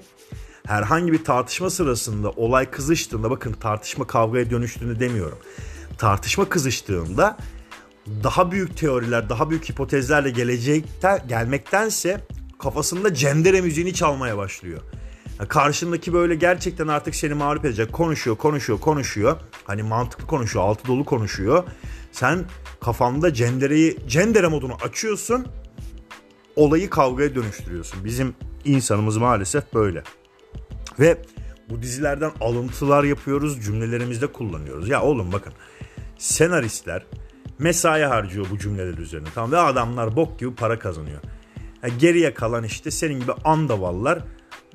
herhangi 0.68 1.12
bir 1.12 1.24
tartışma 1.24 1.70
sırasında 1.70 2.32
olay 2.32 2.72
kızıştığında 2.72 3.32
bakın 3.32 3.54
tartışma 3.54 4.08
kavgaya 4.08 4.50
dönüştüğünü 4.50 5.00
demiyorum. 5.00 5.38
Tartışma 5.98 6.50
kızıştığında 6.50 7.38
daha 8.24 8.52
büyük 8.52 8.78
teoriler, 8.78 9.30
daha 9.30 9.50
büyük 9.50 9.70
hipotezlerle 9.70 10.30
gelecekten 10.30 11.28
gelmektense 11.28 12.22
kafasında 12.60 13.14
cendere 13.14 13.62
müziğini 13.62 13.94
çalmaya 13.94 14.38
başlıyor. 14.38 14.82
Karşındaki 15.48 16.14
böyle 16.14 16.36
gerçekten 16.36 16.88
artık 16.88 17.16
seni 17.16 17.34
mağlup 17.34 17.66
edecek. 17.66 17.94
Konuşuyor, 17.94 18.38
konuşuyor, 18.38 18.80
konuşuyor. 18.80 19.38
Hani 19.64 19.84
mantıklı 19.84 20.28
konuşuyor, 20.28 20.66
altı 20.66 20.88
dolu 20.88 21.06
konuşuyor. 21.06 21.64
Sen 22.12 22.46
kafanda 22.82 23.34
cendereyi, 23.34 23.98
cendere 24.08 24.48
modunu 24.48 24.74
açıyorsun. 24.84 25.48
Olayı 26.56 26.90
kavgaya 26.90 27.36
dönüştürüyorsun. 27.36 28.06
Bizim 28.06 28.36
insanımız 28.66 29.18
maalesef 29.18 29.74
böyle. 29.74 30.04
Ve 31.00 31.18
bu 31.70 31.82
dizilerden 31.82 32.32
alıntılar 32.42 33.04
yapıyoruz, 33.04 33.62
cümlelerimizde 33.66 34.28
kullanıyoruz. 34.28 34.90
Ya 34.90 35.02
oğlum 35.02 35.32
bakın 35.32 35.54
senaristler 36.18 37.06
mesai 37.60 38.04
harcıyor 38.04 38.46
bu 38.52 38.58
cümleler 38.58 38.98
üzerine. 38.98 39.28
Tamam 39.36 39.52
ve 39.52 39.58
adamlar 39.58 40.16
bok 40.16 40.40
gibi 40.40 40.56
para 40.56 40.80
kazanıyor. 40.80 41.20
Yani 41.84 41.98
geriye 41.98 42.34
kalan 42.34 42.64
işte 42.64 42.92
senin 42.92 43.20
gibi 43.20 43.32
andavallar 43.44 44.20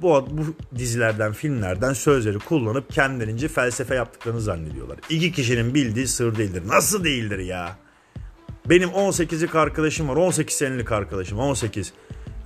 bu, 0.02 0.28
bu 0.30 0.76
dizilerden, 0.78 1.32
filmlerden 1.32 1.92
sözleri 1.92 2.38
kullanıp 2.38 2.92
kendilerince 2.92 3.48
felsefe 3.48 3.94
yaptıklarını 3.94 4.40
zannediyorlar. 4.40 4.98
İki 5.10 5.32
kişinin 5.32 5.74
bildiği 5.74 6.06
sır 6.06 6.36
değildir. 6.36 6.62
Nasıl 6.66 7.04
değildir 7.04 7.38
ya? 7.38 7.76
Benim 8.66 8.88
18'lik 8.88 9.54
arkadaşım 9.54 10.08
var. 10.08 10.16
18 10.16 10.56
senelik 10.56 10.92
arkadaşım. 10.92 11.38
18. 11.38 11.92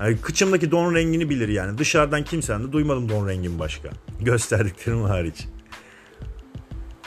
Yani 0.01 0.17
kıçımdaki 0.17 0.71
don 0.71 0.95
rengini 0.95 1.31
bilir 1.31 1.49
yani. 1.49 1.79
Dışarıdan 1.79 2.25
kimsen 2.25 2.62
de 2.62 2.73
duymadım 2.73 3.09
don 3.09 3.29
rengim 3.29 3.59
başka. 3.59 3.91
Gösterdiklerim 4.21 5.03
hariç. 5.03 5.47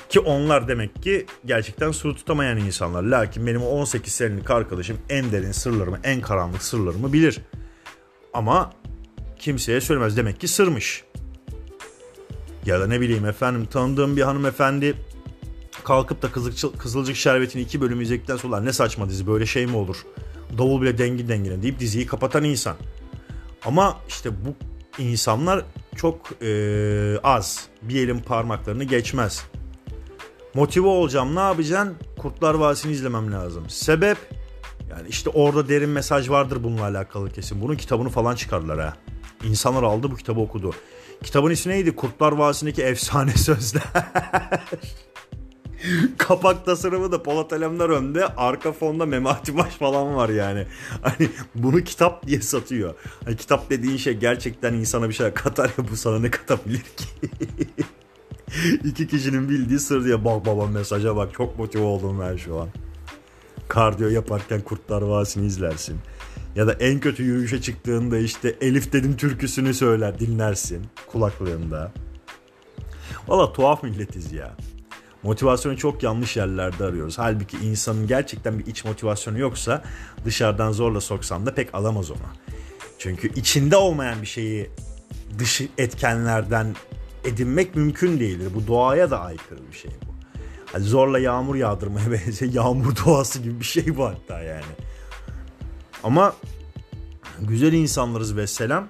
Ki 0.10 0.20
onlar 0.20 0.68
demek 0.68 1.04
ki 1.04 1.26
gerçekten 1.46 1.92
sır 1.92 2.16
tutamayan 2.16 2.58
insanlar. 2.58 3.04
Lakin 3.04 3.48
benim 3.48 3.62
18 3.62 4.14
senelik 4.14 4.52
arkadaşım 4.52 4.98
en 5.10 5.32
derin 5.32 5.52
sırlarımı, 5.52 6.00
en 6.04 6.22
karanlık 6.22 6.64
sırlarımı 6.64 7.14
bilir. 7.14 7.42
Ama 8.34 8.74
kimseye 9.46 9.82
söylemez. 9.82 10.18
Demek 10.18 10.40
ki 10.40 10.48
sırmış. 10.48 11.04
Ya 12.66 12.80
da 12.80 12.88
ne 12.88 13.02
bileyim 13.02 13.26
efendim 13.26 13.66
tanıdığım 13.66 14.18
bir 14.18 14.22
hanımefendi 14.22 14.96
kalkıp 15.84 16.22
da 16.22 16.32
Kızılcık, 16.78 17.16
Şerbeti'ni 17.16 17.62
iki 17.62 17.82
bölüm 17.82 18.02
izledikten 18.02 18.38
sonra 18.38 18.62
ne 18.62 18.74
saçma 18.74 19.10
dizi 19.10 19.28
böyle 19.28 19.46
şey 19.46 19.66
mi 19.66 19.76
olur? 19.76 20.06
Davul 20.58 20.82
bile 20.82 20.98
dengi 20.98 21.28
dengine 21.28 21.62
deyip 21.62 21.80
diziyi 21.80 22.06
kapatan 22.06 22.44
insan. 22.44 22.76
Ama 23.66 23.98
işte 24.08 24.30
bu 24.46 24.56
insanlar 25.02 25.66
çok 25.96 26.42
e, 26.42 27.20
az. 27.24 27.68
Bir 27.82 28.04
elin 28.04 28.20
parmaklarını 28.20 28.84
geçmez. 28.84 29.46
Motive 30.54 30.88
olacağım 30.88 31.36
ne 31.36 31.40
yapacaksın? 31.40 31.96
Kurtlar 32.18 32.54
Vadisi'ni 32.54 32.92
izlemem 32.92 33.32
lazım. 33.32 33.70
Sebep? 33.70 34.18
Yani 34.90 35.08
işte 35.10 35.30
orada 35.30 35.70
derin 35.70 35.90
mesaj 35.90 36.30
vardır 36.30 36.64
bununla 36.64 36.84
alakalı 36.84 37.32
kesin. 37.32 37.62
Bunun 37.62 37.76
kitabını 37.76 38.10
falan 38.10 38.36
çıkardılar 38.36 38.80
ha. 38.80 38.94
İnsanlar 39.44 39.84
aldı 39.84 40.12
bu 40.12 40.16
kitabı 40.16 40.40
okudu. 40.40 40.72
Kitabın 41.24 41.52
ismi 41.52 41.74
neydi? 41.74 41.96
Kurtlar 41.96 42.32
Vadisi'ndeki 42.32 42.84
efsane 42.84 43.32
sözler. 43.36 43.84
Kapak 46.18 46.66
tasarımı 46.66 47.12
da 47.12 47.24
Polat 47.24 47.54
Alemdar 47.54 47.90
önde. 47.90 48.28
Arka 48.28 48.72
fonda 48.72 49.06
Memati 49.06 49.58
Baş 49.58 49.74
falan 49.74 50.16
var 50.16 50.30
yani. 50.30 50.68
Hani 51.02 51.30
bunu 51.56 51.82
kitap 51.82 52.28
diye 52.28 52.42
satıyor. 52.42 52.94
Hani 53.26 53.38
kitap 53.38 53.70
dediğin 53.70 53.98
şey 53.98 54.14
gerçekten 54.14 54.74
insana 54.74 55.10
bir 55.10 55.14
şey 55.14 55.32
katar 55.32 55.72
ya 55.78 55.88
bu 55.92 55.96
sana 55.96 56.20
ne 56.20 56.32
katabilir 56.32 56.82
ki? 56.82 57.06
İki 58.86 59.08
kişinin 59.08 59.50
bildiği 59.50 59.80
sır 59.80 60.06
diye 60.06 60.26
bak 60.26 60.46
baba 60.46 60.68
mesaja 60.68 61.16
bak 61.16 61.34
çok 61.34 61.60
motive 61.60 61.84
oldum 61.84 62.20
ben 62.20 62.38
şu 62.38 62.60
an. 62.60 62.70
Kardiyo 63.68 64.10
yaparken 64.10 64.62
Kurtlar 64.62 65.02
Vadisi'ni 65.02 65.46
izlersin. 65.46 65.98
Ya 66.56 66.68
da 66.68 66.74
en 66.74 67.00
kötü 67.00 67.24
yürüyüşe 67.24 67.62
çıktığında 67.62 68.18
işte 68.18 68.56
Elif 68.62 68.94
dedim 68.94 69.18
türküsünü 69.18 69.74
söyler 69.74 70.20
dinlersin 70.20 70.86
kulaklığında. 71.08 71.92
Valla 73.28 73.54
tuhaf 73.54 73.84
milletiz 73.84 74.32
ya. 74.32 74.56
Motivasyonu 75.24 75.78
çok 75.78 76.04
yanlış 76.04 76.38
yerlerde 76.38 76.84
arıyoruz. 76.84 77.18
Halbuki 77.18 77.58
insanın 77.58 78.08
gerçekten 78.08 78.60
bir 78.60 78.66
iç 78.66 78.86
motivasyonu 78.86 79.40
yoksa 79.40 79.84
dışarıdan 80.26 80.72
zorla 80.72 81.02
soksan 81.02 81.46
da 81.46 81.56
pek 81.56 81.76
alamaz 81.76 82.12
onu. 82.12 82.20
Çünkü 83.00 83.34
içinde 83.34 83.76
olmayan 83.76 84.22
bir 84.22 84.28
şeyi 84.28 84.70
dış 85.40 85.62
etkenlerden 85.78 86.76
edinmek 87.24 87.76
mümkün 87.76 88.20
değildir. 88.20 88.52
Bu 88.56 88.68
doğaya 88.68 89.12
da 89.12 89.20
aykırı 89.22 89.60
bir 89.72 89.78
şey 89.78 89.92
bu. 89.92 90.16
Hani 90.72 90.84
zorla 90.84 91.20
yağmur 91.20 91.56
yağdırmaya 91.56 92.12
benziyor. 92.12 92.54
Yağmur 92.54 92.94
doğası 93.06 93.40
gibi 93.40 93.60
bir 93.60 93.66
şey 93.66 93.98
bu 93.98 94.06
hatta 94.06 94.42
yani. 94.42 94.66
Ama 96.06 96.36
güzel 97.42 97.74
insanlarız 97.74 98.38
ve 98.38 98.48
selam. 98.48 98.88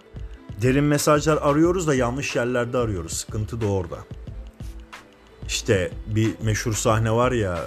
Derin 0.62 0.84
mesajlar 0.84 1.38
arıyoruz 1.42 1.88
da 1.88 1.96
yanlış 1.96 2.36
yerlerde 2.36 2.78
arıyoruz. 2.78 3.14
Sıkıntı 3.14 3.62
da 3.62 3.66
orada. 3.66 3.98
İşte 5.48 5.92
bir 6.08 6.34
meşhur 6.42 6.74
sahne 6.74 7.12
var 7.12 7.32
ya 7.32 7.60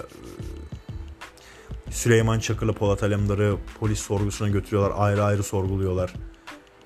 Süleyman 1.89 2.39
Çakır'la 2.39 2.73
Polat 2.73 3.03
Alemdar'ı 3.03 3.55
polis 3.79 3.99
sorgusuna 3.99 4.49
götürüyorlar. 4.49 4.93
Ayrı 4.97 5.23
ayrı 5.23 5.43
sorguluyorlar. 5.43 6.13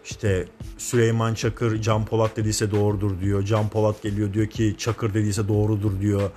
İşte 0.06 0.48
Süleyman 0.78 1.34
Çakır 1.34 1.82
Can 1.82 2.06
Polat 2.06 2.38
dediyse 2.38 2.72
doğrudur 2.72 3.22
diyor. 3.22 3.44
Can 3.44 3.70
Polat 3.70 4.02
geliyor 4.02 4.34
diyor 4.34 4.48
ki 4.48 4.76
Çakır 4.78 5.14
dediyse 5.14 5.48
doğrudur 5.48 6.02
diyor. 6.02 6.30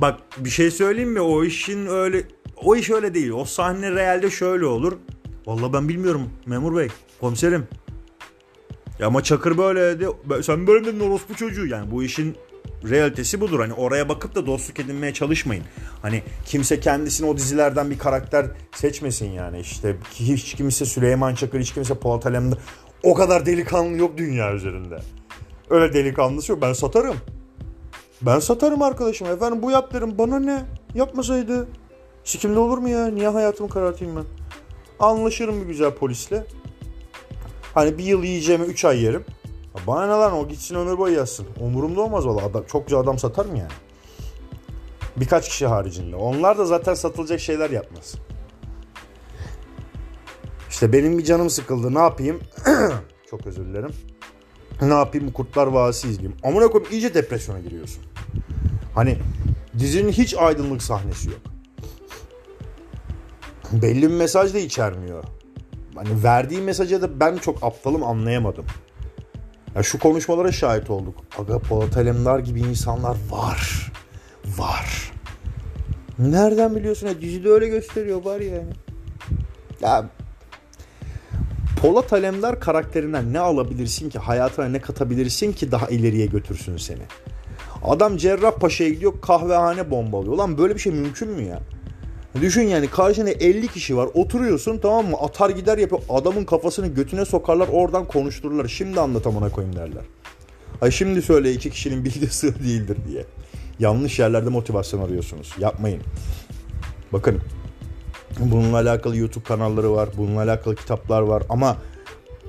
Bak 0.00 0.20
bir 0.38 0.50
şey 0.50 0.70
söyleyeyim 0.70 1.12
mi? 1.12 1.20
O 1.20 1.44
işin 1.44 1.86
öyle 1.86 2.24
o 2.56 2.76
iş 2.76 2.90
öyle 2.90 3.14
değil. 3.14 3.30
O 3.30 3.44
sahne 3.44 3.90
realde 3.90 4.30
şöyle 4.30 4.66
olur. 4.66 4.92
Vallahi 5.46 5.72
ben 5.72 5.88
bilmiyorum 5.88 6.30
memur 6.46 6.76
bey, 6.76 6.88
komiserim. 7.20 7.68
Ya 8.98 9.06
ama 9.06 9.22
Çakır 9.22 9.58
böyle 9.58 9.80
dedi. 9.80 10.08
Sen 10.42 10.66
böyle 10.66 10.84
dedin 10.84 11.00
orospu 11.00 11.34
çocuğu. 11.34 11.66
Yani 11.66 11.90
bu 11.90 12.02
işin 12.02 12.36
realitesi 12.90 13.40
budur. 13.40 13.60
Hani 13.60 13.72
oraya 13.72 14.08
bakıp 14.08 14.34
da 14.34 14.46
dostluk 14.46 14.80
edinmeye 14.80 15.12
çalışmayın. 15.12 15.64
Hani 16.02 16.22
kimse 16.46 16.80
kendisini 16.80 17.28
o 17.28 17.36
dizilerden 17.36 17.90
bir 17.90 17.98
karakter 17.98 18.46
seçmesin 18.72 19.30
yani. 19.30 19.60
İşte 19.60 19.96
hiç 20.14 20.54
kimse 20.54 20.84
Süleyman 20.84 21.34
Çakır, 21.34 21.60
hiç 21.60 21.74
kimse 21.74 21.94
Polat 21.94 22.26
Alemdar. 22.26 22.58
O 23.02 23.14
kadar 23.14 23.46
delikanlı 23.46 23.96
yok 23.96 24.18
dünya 24.18 24.54
üzerinde. 24.54 24.98
Öyle 25.70 25.94
delikanlısı 25.94 26.52
yok. 26.52 26.62
Ben 26.62 26.72
satarım. 26.72 27.16
Ben 28.22 28.38
satarım 28.38 28.82
arkadaşım. 28.82 29.26
Efendim 29.26 29.62
bu 29.62 29.70
yap 29.70 29.94
derim. 29.94 30.18
Bana 30.18 30.38
ne? 30.38 30.62
Yapmasaydı. 30.94 31.68
Sikimde 32.24 32.58
olur 32.58 32.78
mu 32.78 32.88
ya? 32.88 33.06
Niye 33.06 33.28
hayatımı 33.28 33.68
karartayım 33.68 34.16
ben? 34.16 34.24
Anlaşırım 35.00 35.60
bir 35.60 35.66
güzel 35.66 35.90
polisle. 35.90 36.46
Hani 37.74 37.98
bir 37.98 38.04
yıl 38.04 38.24
yiyeceğimi 38.24 38.64
3 38.64 38.84
ay 38.84 39.02
yerim. 39.02 39.24
Bana 39.86 40.06
ne 40.06 40.12
lan 40.12 40.32
o 40.32 40.48
gitsin 40.48 40.74
ömür 40.74 40.98
boyu 40.98 41.16
yazsın. 41.16 41.46
Umurumda 41.60 42.00
olmaz 42.00 42.26
valla. 42.26 42.44
Adam, 42.44 42.64
çokça 42.66 42.98
adam 42.98 43.18
satar 43.18 43.46
mı 43.46 43.58
yani? 43.58 43.72
Birkaç 45.16 45.48
kişi 45.48 45.66
haricinde. 45.66 46.16
Onlar 46.16 46.58
da 46.58 46.66
zaten 46.66 46.94
satılacak 46.94 47.40
şeyler 47.40 47.70
yapmaz. 47.70 48.14
İşte 50.70 50.92
benim 50.92 51.18
bir 51.18 51.24
canım 51.24 51.50
sıkıldı. 51.50 51.94
Ne 51.94 51.98
yapayım? 51.98 52.40
Çok 53.30 53.46
özür 53.46 53.64
dilerim. 53.64 53.90
Ne 54.82 54.94
yapayım? 54.94 55.32
Kurtlar 55.32 55.66
Vadisi 55.66 56.08
izleyeyim. 56.08 56.36
Amına 56.42 56.68
koyayım 56.68 56.92
iyice 56.92 57.14
depresyona 57.14 57.60
giriyorsun. 57.60 58.02
Hani 58.94 59.18
dizinin 59.78 60.12
hiç 60.12 60.34
aydınlık 60.34 60.82
sahnesi 60.82 61.30
yok. 61.30 61.53
Belli 63.82 64.02
bir 64.02 64.14
mesaj 64.14 64.54
da 64.54 64.58
içermiyor. 64.58 65.24
Hani 65.94 66.24
verdiği 66.24 66.60
mesaja 66.60 67.02
da 67.02 67.20
ben 67.20 67.36
çok 67.36 67.64
aptalım 67.64 68.02
anlayamadım. 68.02 68.64
Ya 69.74 69.82
şu 69.82 69.98
konuşmalara 69.98 70.52
şahit 70.52 70.90
olduk. 70.90 71.14
Aga 71.38 71.58
Polat 71.58 71.96
Alemdar 71.96 72.38
gibi 72.38 72.60
insanlar 72.60 73.16
var. 73.30 73.92
Var. 74.46 75.12
Nereden 76.18 76.76
biliyorsun 76.76 77.06
ya? 77.06 77.20
Dizide 77.20 77.48
öyle 77.48 77.68
gösteriyor 77.68 78.24
var 78.24 78.40
yani. 78.40 78.72
Ya 79.80 80.10
Polat 81.82 82.12
Alemdar 82.12 82.60
karakterinden 82.60 83.32
ne 83.32 83.38
alabilirsin 83.38 84.10
ki? 84.10 84.18
Hayatına 84.18 84.68
ne 84.68 84.80
katabilirsin 84.80 85.52
ki 85.52 85.72
daha 85.72 85.86
ileriye 85.86 86.26
götürsün 86.26 86.76
seni? 86.76 87.02
Adam 87.84 88.16
Cerrahpaşa'ya 88.16 88.90
gidiyor 88.90 89.20
kahvehane 89.20 89.90
bombalıyor. 89.90 90.36
Lan 90.36 90.58
böyle 90.58 90.74
bir 90.74 90.80
şey 90.80 90.92
mümkün 90.92 91.30
mü 91.30 91.42
ya? 91.42 91.60
Düşün 92.40 92.62
yani 92.62 92.86
karşında 92.86 93.30
50 93.30 93.68
kişi 93.68 93.96
var 93.96 94.08
oturuyorsun 94.14 94.78
tamam 94.78 95.06
mı 95.06 95.16
atar 95.16 95.50
gider 95.50 95.78
yapıyor 95.78 96.02
adamın 96.08 96.44
kafasını 96.44 96.86
götüne 96.86 97.24
sokarlar 97.24 97.68
oradan 97.72 98.08
konuştururlar 98.08 98.68
şimdi 98.68 99.00
anlat 99.00 99.26
amına 99.26 99.48
koyayım 99.48 99.76
derler. 99.76 100.02
Ay 100.80 100.90
şimdi 100.90 101.22
söyle 101.22 101.52
iki 101.52 101.70
kişinin 101.70 102.04
bildiği 102.04 102.30
sır 102.30 102.54
değildir 102.64 102.96
diye. 103.08 103.24
Yanlış 103.78 104.18
yerlerde 104.18 104.50
motivasyon 104.50 105.00
arıyorsunuz 105.00 105.54
yapmayın. 105.58 106.02
Bakın 107.12 107.40
bununla 108.38 108.76
alakalı 108.76 109.16
YouTube 109.16 109.44
kanalları 109.44 109.92
var 109.92 110.08
bununla 110.16 110.42
alakalı 110.42 110.76
kitaplar 110.76 111.22
var 111.22 111.42
ama 111.48 111.76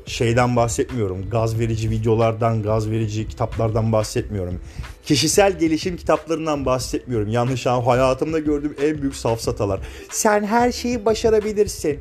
şeyden 0.06 0.56
bahsetmiyorum. 0.56 1.30
Gaz 1.30 1.60
verici 1.60 1.90
videolardan, 1.90 2.64
gaz 2.64 2.90
verici 2.90 3.28
kitaplardan 3.28 3.92
bahsetmiyorum. 3.92 4.60
Kişisel 5.04 5.60
gelişim 5.60 5.98
kitaplarından 5.98 6.66
bahsetmiyorum. 6.66 7.30
Yanlış 7.30 7.68
an 7.68 7.82
hayatımda 7.82 8.40
gördüğüm 8.40 8.76
en 8.82 9.02
büyük 9.02 9.16
safsatalar. 9.16 9.80
Sen 10.10 10.44
her 10.44 10.72
şeyi 10.72 11.06
başarabilirsin. 11.06 12.00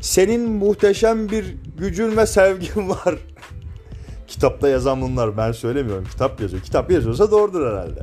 Senin 0.00 0.50
muhteşem 0.50 1.28
bir 1.28 1.56
gücün 1.78 2.16
ve 2.16 2.26
sevgin 2.26 2.88
var. 2.88 3.14
Kitapta 4.28 4.68
yazan 4.68 5.00
bunlar 5.00 5.36
ben 5.36 5.52
söylemiyorum. 5.52 6.04
Kitap 6.10 6.40
yazıyor. 6.40 6.62
Kitap 6.62 6.90
yazıyorsa 6.90 7.30
doğrudur 7.30 7.66
herhalde. 7.66 8.02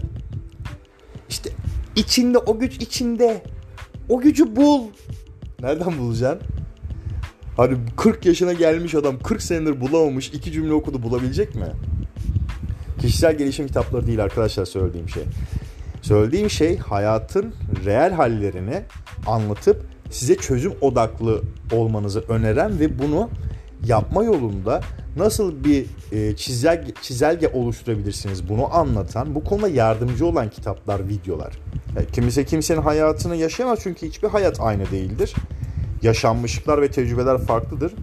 İşte 1.30 1.50
içinde 1.96 2.38
o 2.38 2.60
güç 2.60 2.76
içinde. 2.76 3.44
O 4.10 4.20
gücü 4.20 4.56
bul. 4.56 4.82
Nereden 5.60 5.98
bulacaksın? 5.98 6.57
Hani 7.58 7.78
40 7.98 8.26
yaşına 8.26 8.54
gelmiş 8.54 8.96
adam 8.96 9.20
40 9.20 9.42
senedir 9.42 9.82
bulamamış 9.82 10.28
iki 10.28 10.52
cümle 10.52 10.74
okudu 10.74 11.04
bulabilecek 11.04 11.56
mi? 11.56 11.68
Kişisel 13.02 13.38
gelişim 13.38 13.68
kitapları 13.68 14.08
değil 14.08 14.24
arkadaşlar 14.24 14.66
söylediğim 14.66 15.10
şey. 15.10 15.24
Söylediğim 16.02 16.50
şey 16.50 16.78
hayatın 16.78 17.54
reel 17.86 18.12
hallerini 18.12 18.82
anlatıp 19.28 19.86
size 20.10 20.36
çözüm 20.36 20.74
odaklı 20.82 21.42
olmanızı 21.72 22.20
öneren 22.20 22.80
ve 22.80 23.00
bunu 23.00 23.30
yapma 23.86 24.24
yolunda 24.24 24.82
nasıl 25.18 25.64
bir 25.64 25.86
e, 26.12 26.36
çizelge, 26.36 26.92
çizelge 27.02 27.48
oluşturabilirsiniz 27.48 28.50
bunu 28.50 28.76
anlatan, 28.76 29.36
bu 29.36 29.44
konuda 29.44 29.68
yardımcı 29.68 30.26
olan 30.26 30.50
kitaplar, 30.50 31.10
videolar. 31.10 31.54
Yani 31.96 32.08
kimse 32.14 32.46
kimsenin 32.46 32.82
hayatını 32.82 33.36
yaşayamaz 33.36 33.80
çünkü 33.84 34.08
hiçbir 34.08 34.28
hayat 34.28 34.60
aynı 34.60 34.92
değildir 34.92 35.34
yaşanmışlıklar 36.02 36.82
ve 36.82 36.92
tecrübeler 36.92 37.38
farklıdır. 37.38 37.94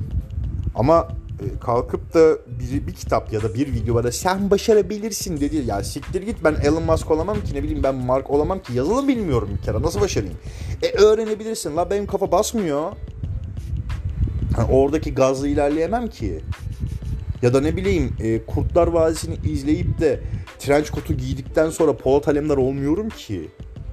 Ama 0.75 1.09
e, 1.41 1.59
kalkıp 1.61 2.15
da 2.15 2.39
bir, 2.47 2.87
bir 2.87 2.93
kitap 2.93 3.33
ya 3.33 3.43
da 3.43 3.55
bir 3.55 3.73
video 3.73 3.95
bana 3.95 4.13
sen 4.13 4.51
başarabilirsin 4.51 5.41
dedi. 5.41 5.57
Ya 5.67 5.85
siktir 5.85 6.23
git 6.23 6.37
ben 6.45 6.55
Elon 6.55 6.83
Musk 6.83 7.11
olamam 7.11 7.41
ki 7.41 7.55
ne 7.55 7.63
bileyim 7.63 7.83
ben 7.83 7.95
Mark 7.95 8.31
olamam 8.31 8.59
ki 8.59 8.73
yazılım 8.75 9.09
bilmiyorum 9.09 9.51
bir 9.59 9.65
kere 9.65 9.83
nasıl 9.83 10.01
başarayım? 10.01 10.35
E 10.83 10.89
öğrenebilirsin 10.99 11.77
la 11.77 11.91
benim 11.91 12.07
kafa 12.07 12.33
basmıyor. 12.33 12.93
Oradaki 14.71 15.15
gazla 15.15 15.49
ilerleyemem 15.49 16.09
ki. 16.09 16.41
Ya 17.43 17.55
da 17.55 17.61
ne 17.61 17.77
bileyim 17.77 18.13
e, 18.21 18.45
Kurtlar 18.47 18.87
Vadisi'ni 18.87 19.35
izleyip 19.45 20.01
de 20.01 20.21
trench 20.59 20.91
kotu 20.91 21.15
giydikten 21.15 21.71
sonra 21.71 21.97
Polat 21.97 22.29
Alemdar 22.29 22.57
olmuyorum 22.57 23.09
ki. 23.09 23.49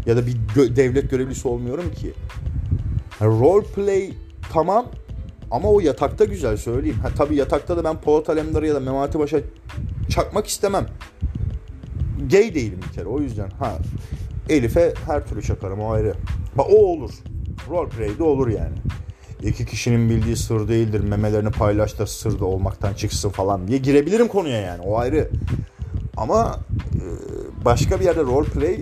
Ya 0.06 0.18
da 0.18 0.28
bir 0.28 0.36
gö- 0.56 0.76
devlet 0.76 1.12
görevlisi 1.12 1.48
olmuyorum 1.48 1.92
ki. 1.94 2.14
Role 3.22 3.66
play 3.66 4.14
tamam 4.54 4.86
ama 5.52 5.70
o 5.70 5.80
yatakta 5.80 6.26
güzel 6.26 6.58
söyleyeyim. 6.58 6.98
Ha, 7.02 7.10
tabii 7.18 7.36
yatakta 7.36 7.78
da 7.78 7.84
ben 7.84 8.02
Polat 8.02 8.30
Alemdar'ı 8.30 8.68
ya 8.68 8.76
da 8.76 8.80
Memati 8.80 9.20
Baş'a 9.20 9.40
çakmak 10.10 10.48
istemem. 10.48 10.88
Gay 12.32 12.56
değilim 12.56 12.80
bir 12.88 12.94
kere 12.94 13.06
o 13.06 13.20
yüzden. 13.20 13.50
Ha 13.50 13.78
Elif'e 14.50 14.94
her 15.06 15.28
türlü 15.28 15.42
çakarım 15.42 15.80
o 15.80 15.92
ayrı. 15.92 16.14
Bak 16.56 16.66
o 16.70 16.76
olur. 16.76 17.12
Role 17.70 17.90
play'de 17.90 18.24
olur 18.24 18.48
yani. 18.48 18.76
İki 19.44 19.66
kişinin 19.66 20.10
bildiği 20.10 20.36
sır 20.36 20.68
değildir. 20.68 21.00
Memelerini 21.00 21.52
paylaş 21.52 22.00
da 22.00 22.08
sır 22.08 22.40
da 22.40 22.46
olmaktan 22.46 22.94
çıksın 22.94 23.30
falan 23.30 23.68
diye 23.68 23.78
girebilirim 23.78 24.28
konuya 24.28 24.62
yani. 24.62 24.82
O 24.82 24.98
ayrı. 24.98 25.30
Ama 26.18 26.60
e, 26.96 27.04
başka 27.66 28.00
bir 28.00 28.06
yerde 28.06 28.22
role 28.22 28.50
play 28.50 28.80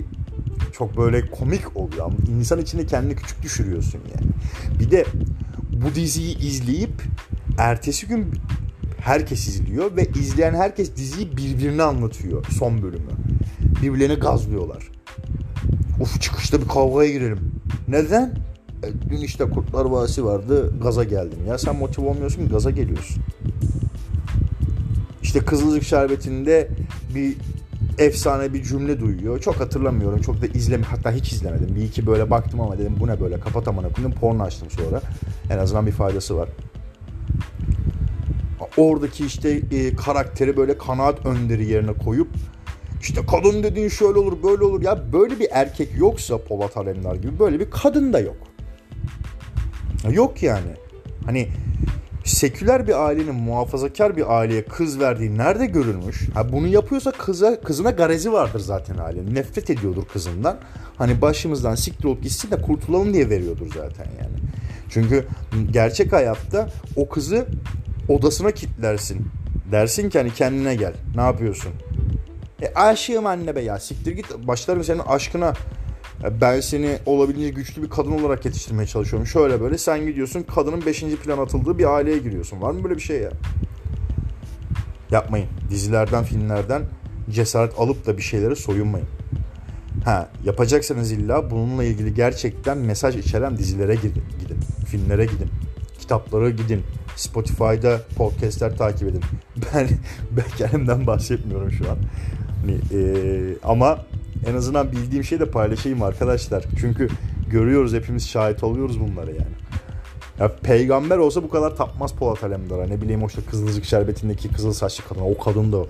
çok 0.80 0.98
böyle 0.98 1.32
komik 1.32 1.78
oluyor. 1.78 2.12
İnsan 2.38 2.60
içinde 2.60 2.86
kendini 2.86 3.16
küçük 3.16 3.44
düşürüyorsun 3.44 4.02
yani. 4.16 4.32
Bir 4.80 4.92
de 4.92 5.06
bu 5.72 5.96
diziyi 5.96 6.38
izleyip 6.38 7.04
ertesi 7.58 8.08
gün 8.08 8.26
herkes 8.98 9.48
izliyor 9.48 9.96
ve 9.96 10.06
izleyen 10.06 10.54
herkes 10.54 10.96
diziyi 10.96 11.38
birbirine 11.38 11.84
anlatıyor 11.84 12.46
son 12.60 12.82
bölümü. 12.82 13.12
Birbirlerine 13.82 14.16
gazlıyorlar. 14.16 14.92
Uf 16.02 16.22
çıkışta 16.22 16.62
bir 16.62 16.68
kavgaya 16.68 17.12
girelim. 17.12 17.52
Neden? 17.88 18.36
E, 18.84 19.10
dün 19.10 19.18
işte 19.18 19.50
Kurtlar 19.50 19.86
Vadisi 19.86 20.26
vardı 20.26 20.74
gaza 20.82 21.04
geldim. 21.04 21.40
Ya 21.48 21.58
sen 21.58 21.76
motive 21.76 22.06
olmuyorsun 22.06 22.50
gaza 22.50 22.72
geliyorsun. 22.72 23.24
İşte 25.24 25.40
Kızılcık 25.40 25.84
Şerbeti'nde 25.84 26.70
bir 27.16 27.36
efsane 28.00 28.54
bir 28.54 28.64
cümle 28.64 29.00
duyuyor. 29.00 29.40
Çok 29.40 29.60
hatırlamıyorum. 29.60 30.22
Çok 30.22 30.42
da 30.42 30.46
izleme 30.46 30.84
hatta 30.84 31.12
hiç 31.12 31.32
izlemedim. 31.32 31.76
Bir 31.76 31.82
iki 31.82 32.08
böyle 32.08 32.30
baktım 32.30 32.62
ama 32.62 32.78
dedim 32.78 32.96
bu 33.00 33.08
ne 33.08 33.20
böyle 33.22 33.40
kapat 33.40 33.68
amına 33.68 33.90
koyayım. 33.90 34.18
Porno 34.20 34.44
açtım 34.44 34.70
sonra. 34.70 35.02
En 35.50 35.58
azından 35.58 35.88
bir 35.88 35.92
faydası 35.92 36.38
var. 36.38 36.50
Oradaki 38.78 39.26
işte 39.26 39.50
e, 39.50 39.96
karakteri 39.96 40.58
böyle 40.58 40.78
kanaat 40.78 41.26
önderi 41.26 41.66
yerine 41.66 41.94
koyup 41.94 42.28
işte 43.02 43.22
kadın 43.26 43.64
dediğin 43.64 43.90
şöyle 43.90 44.20
olur 44.20 44.44
böyle 44.44 44.64
olur. 44.64 44.82
Ya 44.82 45.14
böyle 45.14 45.40
bir 45.40 45.48
erkek 45.52 45.90
yoksa 45.98 46.38
Polat 46.38 46.78
Alemdar 46.78 47.16
gibi 47.16 47.40
böyle 47.40 47.60
bir 47.60 47.72
kadın 47.72 48.14
da 48.14 48.20
yok. 48.20 48.38
Yok 50.12 50.44
yani. 50.44 50.72
Hani 51.26 51.50
seküler 52.30 52.88
bir 52.88 53.06
ailenin 53.06 53.36
muhafazakar 53.36 54.18
bir 54.18 54.38
aileye 54.38 54.66
kız 54.66 55.00
verdiği 55.00 55.38
nerede 55.38 55.66
görülmüş? 55.66 56.30
Ha 56.34 56.52
bunu 56.52 56.68
yapıyorsa 56.68 57.12
kıza 57.12 57.62
kızına 57.62 57.92
garezi 57.92 58.32
vardır 58.34 58.60
zaten 58.60 58.98
ailenin. 58.98 59.36
Nefret 59.36 59.70
ediyordur 59.70 60.06
kızından. 60.06 60.58
Hani 60.98 61.22
başımızdan 61.22 61.76
siktir 61.76 62.06
olup 62.06 62.24
gitsin 62.24 62.52
de 62.52 62.62
kurtulalım 62.62 63.14
diye 63.14 63.30
veriyordur 63.30 63.68
zaten 63.68 64.06
yani. 64.06 64.38
Çünkü 64.90 65.28
gerçek 65.72 66.14
hayatta 66.14 66.70
o 66.96 67.10
kızı 67.10 67.46
odasına 68.08 68.52
kitlersin. 68.52 69.28
Dersin 69.72 70.10
ki 70.10 70.18
hani 70.18 70.34
kendine 70.34 70.76
gel. 70.76 70.94
Ne 71.16 71.22
yapıyorsun? 71.22 71.72
E 72.62 72.74
aşığım 72.74 73.26
anne 73.26 73.56
be 73.56 73.62
ya 73.62 73.80
siktir 73.80 74.12
git. 74.12 74.26
Başlarım 74.48 74.84
senin 74.84 75.00
aşkına. 75.00 75.54
Ben 76.42 76.60
seni 76.60 76.98
olabildiğince 77.06 77.54
güçlü 77.54 77.84
bir 77.84 77.90
kadın 77.90 78.12
olarak 78.12 78.46
yetiştirmeye 78.46 78.88
çalışıyorum. 78.88 79.28
Şöyle 79.28 79.62
böyle 79.62 79.78
sen 79.78 80.06
gidiyorsun 80.06 80.44
kadının 80.44 80.86
5. 80.86 81.02
plan 81.02 81.38
atıldığı 81.38 81.78
bir 81.78 81.96
aileye 81.96 82.18
giriyorsun. 82.18 82.62
Var 82.62 82.72
mı 82.72 82.84
böyle 82.84 82.96
bir 82.96 83.02
şey 83.02 83.22
ya? 83.22 83.32
Yapmayın. 85.12 85.48
Dizilerden, 85.70 86.24
filmlerden 86.24 86.82
cesaret 87.30 87.80
alıp 87.80 88.06
da 88.06 88.18
bir 88.18 88.22
şeylere 88.22 88.56
soyunmayın. 88.56 89.08
Ha, 90.06 90.30
yapacaksanız 90.44 91.12
illa 91.12 91.52
bununla 91.52 91.84
ilgili 91.84 92.14
gerçekten 92.14 92.78
mesaj 92.78 93.16
içeren 93.16 93.58
dizilere 93.58 93.96
gidin, 93.96 94.24
gidin. 94.40 94.58
Filmlere 94.88 95.26
gidin. 95.26 95.50
Kitaplara 96.00 96.50
gidin. 96.50 96.84
Spotify'da 97.16 98.02
podcastler 98.16 98.78
takip 98.78 99.08
edin. 99.08 99.22
Ben 99.76 99.90
ben 100.32 100.46
kendimden 100.58 101.08
bahsetmiyorum 101.08 101.72
şu 101.72 101.92
an. 101.92 101.98
Hani, 102.62 102.78
e, 102.94 103.02
ama 103.64 104.06
en 104.48 104.56
azından 104.56 104.92
bildiğim 104.92 105.24
şeyi 105.24 105.40
de 105.40 105.46
paylaşayım 105.46 106.04
arkadaşlar. 106.04 106.64
Çünkü 106.80 107.10
görüyoruz 107.50 107.94
hepimiz 107.94 108.30
şahit 108.30 108.64
oluyoruz 108.64 109.00
bunlara 109.00 109.32
yani. 109.32 109.60
Ya 110.40 110.56
peygamber 110.56 111.18
olsa 111.18 111.44
bu 111.44 111.50
kadar 111.50 111.76
tapmaz 111.76 112.14
Polat 112.14 112.44
Alemdar'a. 112.44 112.88
Ne 112.88 113.02
bileyim 113.02 113.24
o 113.24 113.28
işte 113.28 113.42
Kızılcık 113.42 113.86
Şerbeti'ndeki 113.86 114.50
kızıl 114.52 114.74
saçlı 114.74 115.04
kadın. 115.10 115.22
O 115.22 115.38
kadın 115.38 115.72
da 115.72 115.86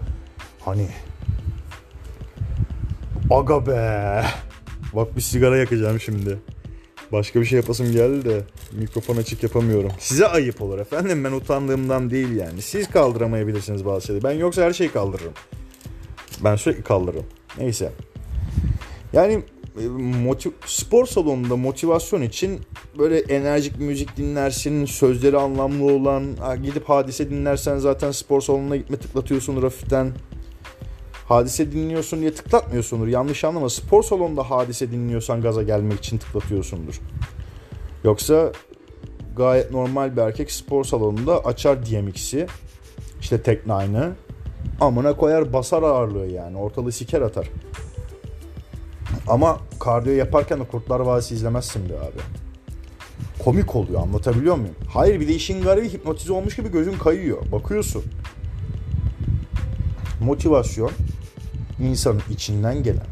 hani 0.65 0.87
aga 3.29 3.67
be. 3.67 4.23
Bak 4.93 5.15
bir 5.15 5.21
sigara 5.21 5.57
yakacağım 5.57 5.99
şimdi. 5.99 6.39
Başka 7.11 7.41
bir 7.41 7.45
şey 7.45 7.57
yapasım 7.57 7.91
geldi 7.91 8.25
de 8.25 8.41
mikrofon 8.71 9.17
açık 9.17 9.43
yapamıyorum. 9.43 9.91
Size 9.99 10.27
ayıp 10.27 10.61
olur 10.61 10.79
efendim. 10.79 11.23
Ben 11.23 11.31
utandığımdan 11.31 12.09
değil 12.09 12.35
yani. 12.35 12.61
Siz 12.61 12.89
kaldıramayabilirsiniz 12.89 13.85
bazı 13.85 14.05
şeyleri. 14.05 14.23
Ben 14.23 14.31
yoksa 14.31 14.61
her 14.61 14.73
şeyi 14.73 14.91
kaldırırım. 14.91 15.33
Ben 16.43 16.55
sürekli 16.55 16.83
kaldırırım. 16.83 17.25
Neyse. 17.57 17.91
Yani 19.13 19.43
e, 19.81 19.87
motiv 20.23 20.51
spor 20.65 21.05
salonunda 21.05 21.55
motivasyon 21.55 22.21
için 22.21 22.59
böyle 22.97 23.19
enerjik 23.19 23.79
müzik 23.79 24.17
dinlersin, 24.17 24.85
sözleri 24.85 25.37
anlamlı 25.37 25.93
olan, 25.93 26.23
gidip 26.63 26.89
hadise 26.89 27.29
dinlersen 27.29 27.77
zaten 27.77 28.11
spor 28.11 28.41
salonuna 28.41 28.75
gitme 28.75 28.97
tıklatıyorsun 28.97 29.61
hafiften. 29.61 30.11
Hadise 31.27 31.71
dinliyorsun 31.71 32.21
diye 32.21 32.33
tıklatmıyorsundur. 32.33 33.07
Yanlış 33.07 33.43
anlama. 33.43 33.69
Spor 33.69 34.03
salonunda 34.03 34.49
hadise 34.49 34.91
dinliyorsan 34.91 35.41
gaza 35.41 35.63
gelmek 35.63 35.99
için 35.99 36.17
tıklatıyorsundur. 36.17 36.99
Yoksa 38.03 38.51
gayet 39.35 39.71
normal 39.71 40.17
bir 40.17 40.21
erkek 40.21 40.51
spor 40.51 40.83
salonunda 40.83 41.45
açar 41.45 41.85
DMX'i, 41.85 42.47
işte 43.21 43.41
Tech 43.41 43.65
Nine'ı, 43.65 44.11
amına 44.81 45.17
koyar 45.17 45.53
basar 45.53 45.83
ağırlığı 45.83 46.27
yani. 46.27 46.57
Ortalığı 46.57 46.91
siker 46.91 47.21
atar. 47.21 47.49
Ama 49.27 49.59
kardiyo 49.79 50.15
yaparken 50.15 50.59
de 50.59 50.63
Kurtlar 50.63 50.99
Vadisi 50.99 51.35
izlemezsin 51.35 51.89
be 51.89 51.93
abi. 51.99 52.21
Komik 53.43 53.75
oluyor 53.75 54.01
anlatabiliyor 54.01 54.55
muyum? 54.55 54.75
Hayır 54.93 55.19
bir 55.19 55.27
de 55.27 55.33
işin 55.35 55.61
garibi 55.61 55.89
hipnotize 55.89 56.33
olmuş 56.33 56.55
gibi 56.55 56.71
gözün 56.71 56.97
kayıyor. 56.97 57.51
Bakıyorsun. 57.51 58.03
Motivasyon 60.21 60.91
insanın 61.79 62.21
içinden 62.29 62.83
gelen 62.83 63.07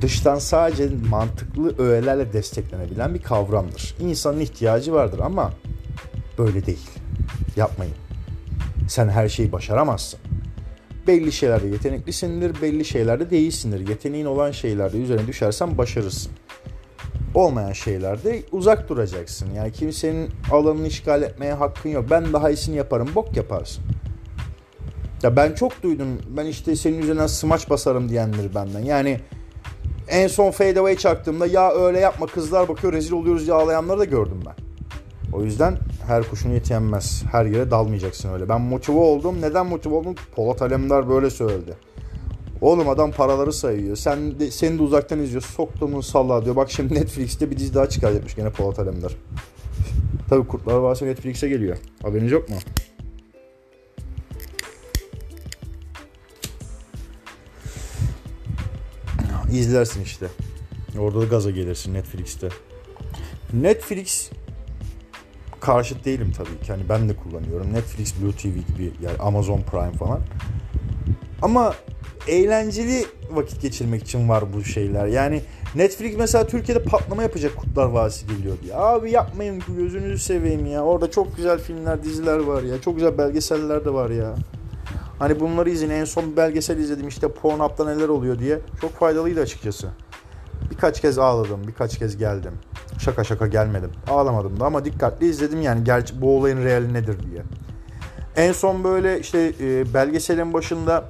dıştan 0.00 0.38
sadece 0.38 0.88
mantıklı 1.10 1.78
öğelerle 1.78 2.32
desteklenebilen 2.32 3.14
bir 3.14 3.22
kavramdır. 3.22 3.94
İnsanın 4.00 4.40
ihtiyacı 4.40 4.92
vardır 4.92 5.18
ama 5.18 5.52
böyle 6.38 6.66
değil. 6.66 6.90
Yapmayın. 7.56 7.94
Sen 8.88 9.08
her 9.08 9.28
şeyi 9.28 9.52
başaramazsın 9.52 10.20
belli 11.08 11.32
şeylerde 11.32 11.66
yeteneklisindir, 11.66 12.62
belli 12.62 12.84
şeylerde 12.84 13.30
değilsindir. 13.30 13.88
Yeteneğin 13.88 14.24
olan 14.24 14.50
şeylerde 14.50 14.98
üzerine 14.98 15.26
düşersen 15.26 15.78
başarırsın. 15.78 16.32
Olmayan 17.34 17.72
şeylerde 17.72 18.42
uzak 18.52 18.88
duracaksın. 18.88 19.48
Yani 19.56 19.72
kimsenin 19.72 20.30
alanını 20.50 20.86
işgal 20.86 21.22
etmeye 21.22 21.52
hakkın 21.52 21.90
yok. 21.90 22.04
Ben 22.10 22.32
daha 22.32 22.50
iyisini 22.50 22.76
yaparım, 22.76 23.08
bok 23.14 23.36
yaparsın. 23.36 23.84
Ya 25.22 25.36
ben 25.36 25.52
çok 25.52 25.82
duydum. 25.82 26.08
Ben 26.36 26.46
işte 26.46 26.76
senin 26.76 27.02
üzerinden 27.02 27.26
smaç 27.26 27.70
basarım 27.70 28.08
diyenleri 28.08 28.54
benden. 28.54 28.80
Yani 28.80 29.20
en 30.08 30.26
son 30.26 30.50
fade 30.50 30.80
away 30.80 30.96
çaktığımda 30.96 31.46
ya 31.46 31.72
öyle 31.72 32.00
yapma 32.00 32.26
kızlar 32.26 32.68
bakıyor 32.68 32.92
rezil 32.92 33.12
oluyoruz 33.12 33.46
diye 33.46 33.56
ağlayanları 33.56 33.98
da 33.98 34.04
gördüm 34.04 34.40
ben. 34.46 34.54
O 35.32 35.42
yüzden 35.42 35.78
her 36.08 36.30
kuşun 36.30 36.50
eti 36.50 36.72
yenmez. 36.72 37.22
Her 37.32 37.44
yere 37.44 37.70
dalmayacaksın 37.70 38.32
öyle. 38.32 38.48
Ben 38.48 38.60
motive 38.60 38.98
oldum. 38.98 39.42
Neden 39.42 39.66
motive 39.66 39.94
oldum? 39.94 40.14
Polat 40.36 40.62
Alemdar 40.62 41.08
böyle 41.08 41.30
söyledi. 41.30 41.76
Oğlum 42.60 42.88
adam 42.88 43.12
paraları 43.12 43.52
sayıyor. 43.52 43.96
Sen 43.96 44.40
de, 44.40 44.50
seni 44.50 44.78
de 44.78 44.82
uzaktan 44.82 45.20
izliyor. 45.22 45.42
Soktuğumun 45.42 46.00
salla 46.00 46.44
diyor. 46.44 46.56
Bak 46.56 46.70
şimdi 46.70 46.94
Netflix'te 46.94 47.50
bir 47.50 47.56
dizi 47.58 47.74
daha 47.74 47.88
çıkaracakmış 47.88 48.34
gene 48.34 48.50
Polat 48.50 48.78
Alemdar. 48.78 49.16
Tabi 50.28 50.46
Kurtlar 50.46 50.74
Vadisi 50.74 51.06
Netflix'e 51.06 51.48
geliyor. 51.48 51.76
Haberiniz 52.02 52.32
yok 52.32 52.48
mu? 52.48 52.56
İzlersin 59.52 60.02
işte. 60.02 60.26
Orada 60.98 61.20
da 61.20 61.24
gaza 61.24 61.50
gelirsin 61.50 61.94
Netflix'te. 61.94 62.48
Netflix 63.52 64.30
karşıt 65.60 66.04
değilim 66.04 66.32
tabii 66.36 66.66
ki. 66.66 66.72
Hani 66.72 66.88
ben 66.88 67.08
de 67.08 67.16
kullanıyorum. 67.16 67.72
Netflix, 67.72 68.14
Blue 68.22 68.32
TV 68.32 68.46
gibi 68.46 68.92
yani 69.02 69.18
Amazon 69.18 69.60
Prime 69.60 69.92
falan. 69.92 70.20
Ama 71.42 71.74
eğlenceli 72.28 73.04
vakit 73.30 73.62
geçirmek 73.62 74.02
için 74.02 74.28
var 74.28 74.52
bu 74.52 74.64
şeyler. 74.64 75.06
Yani 75.06 75.42
Netflix 75.74 76.16
mesela 76.18 76.46
Türkiye'de 76.46 76.82
patlama 76.82 77.22
yapacak 77.22 77.56
Kurtlar 77.56 77.86
Vadisi 77.86 78.26
geliyor 78.26 78.56
diye. 78.62 78.74
Abi 78.74 79.10
yapmayın 79.10 79.62
gözünüzü 79.76 80.18
seveyim 80.18 80.66
ya. 80.66 80.84
Orada 80.84 81.10
çok 81.10 81.36
güzel 81.36 81.58
filmler, 81.58 82.02
diziler 82.02 82.38
var 82.38 82.62
ya. 82.62 82.80
Çok 82.80 82.94
güzel 82.94 83.18
belgeseller 83.18 83.84
de 83.84 83.92
var 83.92 84.10
ya. 84.10 84.34
Hani 85.18 85.40
bunları 85.40 85.70
izin 85.70 85.90
en 85.90 86.04
son 86.04 86.36
belgesel 86.36 86.78
izledim 86.78 87.08
işte 87.08 87.28
Pornhub'da 87.28 87.84
neler 87.84 88.08
oluyor 88.08 88.38
diye. 88.38 88.58
Çok 88.80 88.92
faydalıydı 88.92 89.40
açıkçası. 89.40 89.88
Birkaç 90.78 91.00
kez 91.00 91.18
ağladım, 91.18 91.60
birkaç 91.66 91.98
kez 91.98 92.16
geldim. 92.16 92.52
Şaka 92.98 93.24
şaka 93.24 93.46
gelmedim. 93.46 93.90
Ağlamadım 94.10 94.60
da 94.60 94.66
ama 94.66 94.84
dikkatli 94.84 95.28
izledim 95.28 95.62
yani 95.62 95.84
gerçi 95.84 96.20
bu 96.20 96.38
olayın 96.38 96.64
reali 96.64 96.94
nedir 96.94 97.16
diye. 97.22 97.42
En 98.36 98.52
son 98.52 98.84
böyle 98.84 99.20
işte 99.20 99.52
e, 99.60 99.94
belgeselin 99.94 100.52
başında 100.52 101.04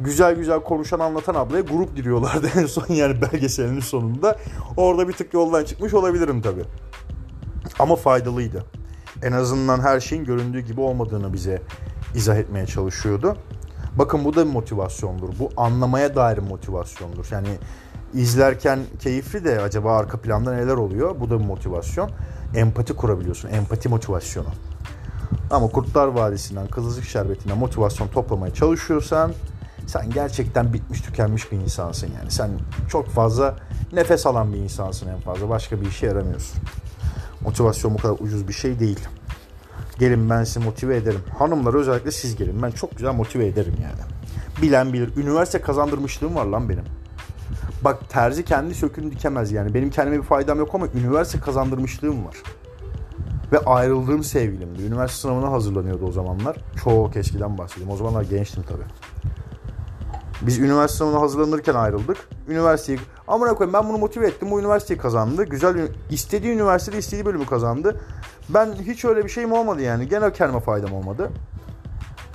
güzel 0.00 0.34
güzel 0.34 0.60
konuşan 0.60 0.98
anlatan 0.98 1.34
ablaya 1.34 1.62
grup 1.62 1.96
giriyorlardı 1.96 2.48
en 2.56 2.66
son 2.66 2.86
yani 2.88 3.22
belgeselin 3.22 3.80
sonunda. 3.80 4.36
Orada 4.76 5.08
bir 5.08 5.12
tık 5.12 5.34
yoldan 5.34 5.64
çıkmış 5.64 5.94
olabilirim 5.94 6.42
tabi. 6.42 6.60
Ama 7.78 7.96
faydalıydı. 7.96 8.64
En 9.22 9.32
azından 9.32 9.80
her 9.80 10.00
şeyin 10.00 10.24
göründüğü 10.24 10.60
gibi 10.60 10.80
olmadığını 10.80 11.32
bize 11.32 11.62
izah 12.14 12.36
etmeye 12.36 12.66
çalışıyordu. 12.66 13.36
Bakın 13.94 14.24
bu 14.24 14.36
da 14.36 14.46
bir 14.46 14.52
motivasyondur. 14.52 15.28
Bu 15.38 15.50
anlamaya 15.56 16.16
dair 16.16 16.38
motivasyondur. 16.38 17.28
Yani 17.30 17.48
izlerken 18.14 18.78
keyifli 19.00 19.44
de 19.44 19.60
acaba 19.60 19.96
arka 19.96 20.20
planda 20.20 20.54
neler 20.54 20.74
oluyor? 20.74 21.20
Bu 21.20 21.30
da 21.30 21.40
bir 21.40 21.44
motivasyon. 21.44 22.10
Empati 22.54 22.92
kurabiliyorsun. 22.92 23.48
Empati 23.48 23.88
motivasyonu. 23.88 24.48
Ama 25.50 25.68
Kurtlar 25.68 26.06
Vadisi'nden, 26.06 26.66
Kızılcık 26.66 27.04
Şerbeti'nden 27.04 27.58
motivasyon 27.58 28.08
toplamaya 28.08 28.54
çalışıyorsan 28.54 29.32
sen 29.86 30.10
gerçekten 30.10 30.72
bitmiş 30.72 31.00
tükenmiş 31.00 31.52
bir 31.52 31.56
insansın 31.56 32.10
yani. 32.18 32.30
Sen 32.30 32.50
çok 32.90 33.08
fazla 33.08 33.56
nefes 33.92 34.26
alan 34.26 34.52
bir 34.52 34.58
insansın 34.58 35.08
en 35.08 35.20
fazla. 35.20 35.48
Başka 35.48 35.80
bir 35.80 35.86
işe 35.86 36.06
yaramıyorsun. 36.06 36.60
Motivasyon 37.40 37.94
bu 37.94 37.98
kadar 37.98 38.16
ucuz 38.20 38.48
bir 38.48 38.52
şey 38.52 38.80
değil. 38.80 39.00
Gelin 39.98 40.30
ben 40.30 40.44
sizi 40.44 40.58
motive 40.58 40.96
ederim. 40.96 41.20
Hanımlar 41.38 41.74
özellikle 41.74 42.10
siz 42.10 42.36
gelin. 42.36 42.62
Ben 42.62 42.70
çok 42.70 42.96
güzel 42.96 43.12
motive 43.12 43.46
ederim 43.46 43.74
yani. 43.82 44.10
Bilen 44.62 44.92
bilir. 44.92 45.16
Üniversite 45.16 45.60
kazandırmışlığım 45.60 46.34
var 46.34 46.44
lan 46.44 46.68
benim. 46.68 46.84
Bak 47.84 48.08
terzi 48.08 48.44
kendi 48.44 48.74
sökünü 48.74 49.12
dikemez 49.12 49.52
yani. 49.52 49.74
Benim 49.74 49.90
kendime 49.90 50.18
bir 50.18 50.22
faydam 50.22 50.58
yok 50.58 50.74
ama 50.74 50.86
üniversite 50.94 51.40
kazandırmışlığım 51.40 52.26
var. 52.26 52.36
Ve 53.52 53.58
ayrıldığım 53.58 54.24
sevgilimdi. 54.24 54.82
Üniversite 54.82 55.20
sınavına 55.20 55.52
hazırlanıyordu 55.52 56.06
o 56.06 56.12
zamanlar. 56.12 56.56
Çok 56.84 57.16
eskiden 57.16 57.58
bahsedeyim. 57.58 57.90
O 57.90 57.96
zamanlar 57.96 58.22
gençtim 58.22 58.64
tabii. 58.68 58.84
Biz 60.42 60.58
üniversite 60.58 60.98
sınavına 60.98 61.20
hazırlanırken 61.20 61.74
ayrıldık. 61.74 62.16
Üniversiteyi 62.48 62.98
amına 63.28 63.54
koyayım 63.54 63.72
ben 63.72 63.88
bunu 63.88 63.98
motive 63.98 64.26
ettim. 64.26 64.50
Bu 64.50 64.60
üniversiteyi 64.60 64.98
kazandı. 64.98 65.44
Güzel 65.44 65.88
istediği 66.10 66.52
üniversitede 66.52 66.98
istediği 66.98 67.26
bölümü 67.26 67.46
kazandı. 67.46 68.00
Ben 68.48 68.72
hiç 68.72 69.04
öyle 69.04 69.24
bir 69.24 69.28
şeyim 69.28 69.52
olmadı 69.52 69.82
yani. 69.82 70.08
Gene 70.08 70.32
kendime 70.32 70.60
faydam 70.60 70.92
olmadı. 70.92 71.30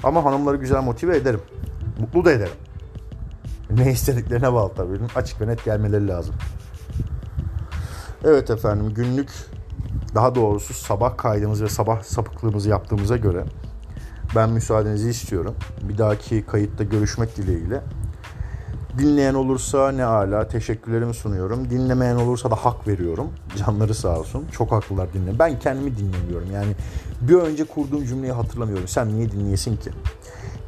Ama 0.04 0.26
hanımları 0.26 0.58
güzel 0.58 0.82
motive 0.82 1.18
ederim. 1.18 1.42
Mutlu 2.00 2.26
da 2.26 2.32
ederim. 2.32 2.54
Ne 3.78 3.92
istediklerine 3.92 4.54
bağlı 4.54 4.74
tabii. 4.74 5.00
Açık 5.16 5.42
ve 5.42 5.48
net 5.48 5.66
gelmeleri 5.66 6.08
lazım. 6.08 6.36
Evet 8.24 8.50
efendim 8.50 8.94
günlük 8.94 9.30
daha 10.16 10.36
doğrusu 10.36 10.74
sabah 10.74 11.18
kaydımız 11.18 11.64
ve 11.64 11.70
sabah 11.70 12.04
sapıklığımızı 12.04 12.70
yaptığımıza 12.70 13.18
göre 13.18 13.46
ben 14.36 14.50
müsaadenizi 14.50 15.10
istiyorum. 15.10 15.56
Bir 15.82 15.98
dahaki 15.98 16.46
kayıtta 16.46 16.84
görüşmek 16.84 17.38
dileğiyle. 17.38 17.82
Dinleyen 18.98 19.34
olursa 19.34 19.92
ne 19.92 20.06
ala 20.06 20.48
teşekkürlerimi 20.48 21.14
sunuyorum. 21.14 21.70
Dinlemeyen 21.70 22.16
olursa 22.16 22.52
da 22.52 22.56
hak 22.56 22.88
veriyorum. 22.88 23.28
Canları 23.58 23.96
sağ 23.96 24.20
olsun. 24.20 24.46
Çok 24.52 24.72
haklılar 24.72 25.14
dinle. 25.14 25.40
Ben 25.40 25.60
kendimi 25.60 25.98
dinlemiyorum. 25.98 26.52
Yani 26.52 26.76
bir 27.22 27.36
önce 27.36 27.64
kurduğum 27.64 28.06
cümleyi 28.06 28.34
hatırlamıyorum. 28.34 28.88
Sen 28.88 29.10
niye 29.10 29.32
dinleyesin 29.32 29.78
ki? 29.78 29.92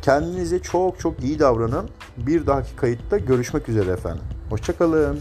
Kendinize 0.05 0.59
çok 0.59 0.99
çok 0.99 1.23
iyi 1.23 1.39
davranın. 1.39 1.89
Bir 2.17 2.47
dahaki 2.47 2.75
kayıtta 2.75 3.17
görüşmek 3.17 3.69
üzere 3.69 3.91
efendim. 3.91 4.23
Hoşçakalın. 4.49 5.19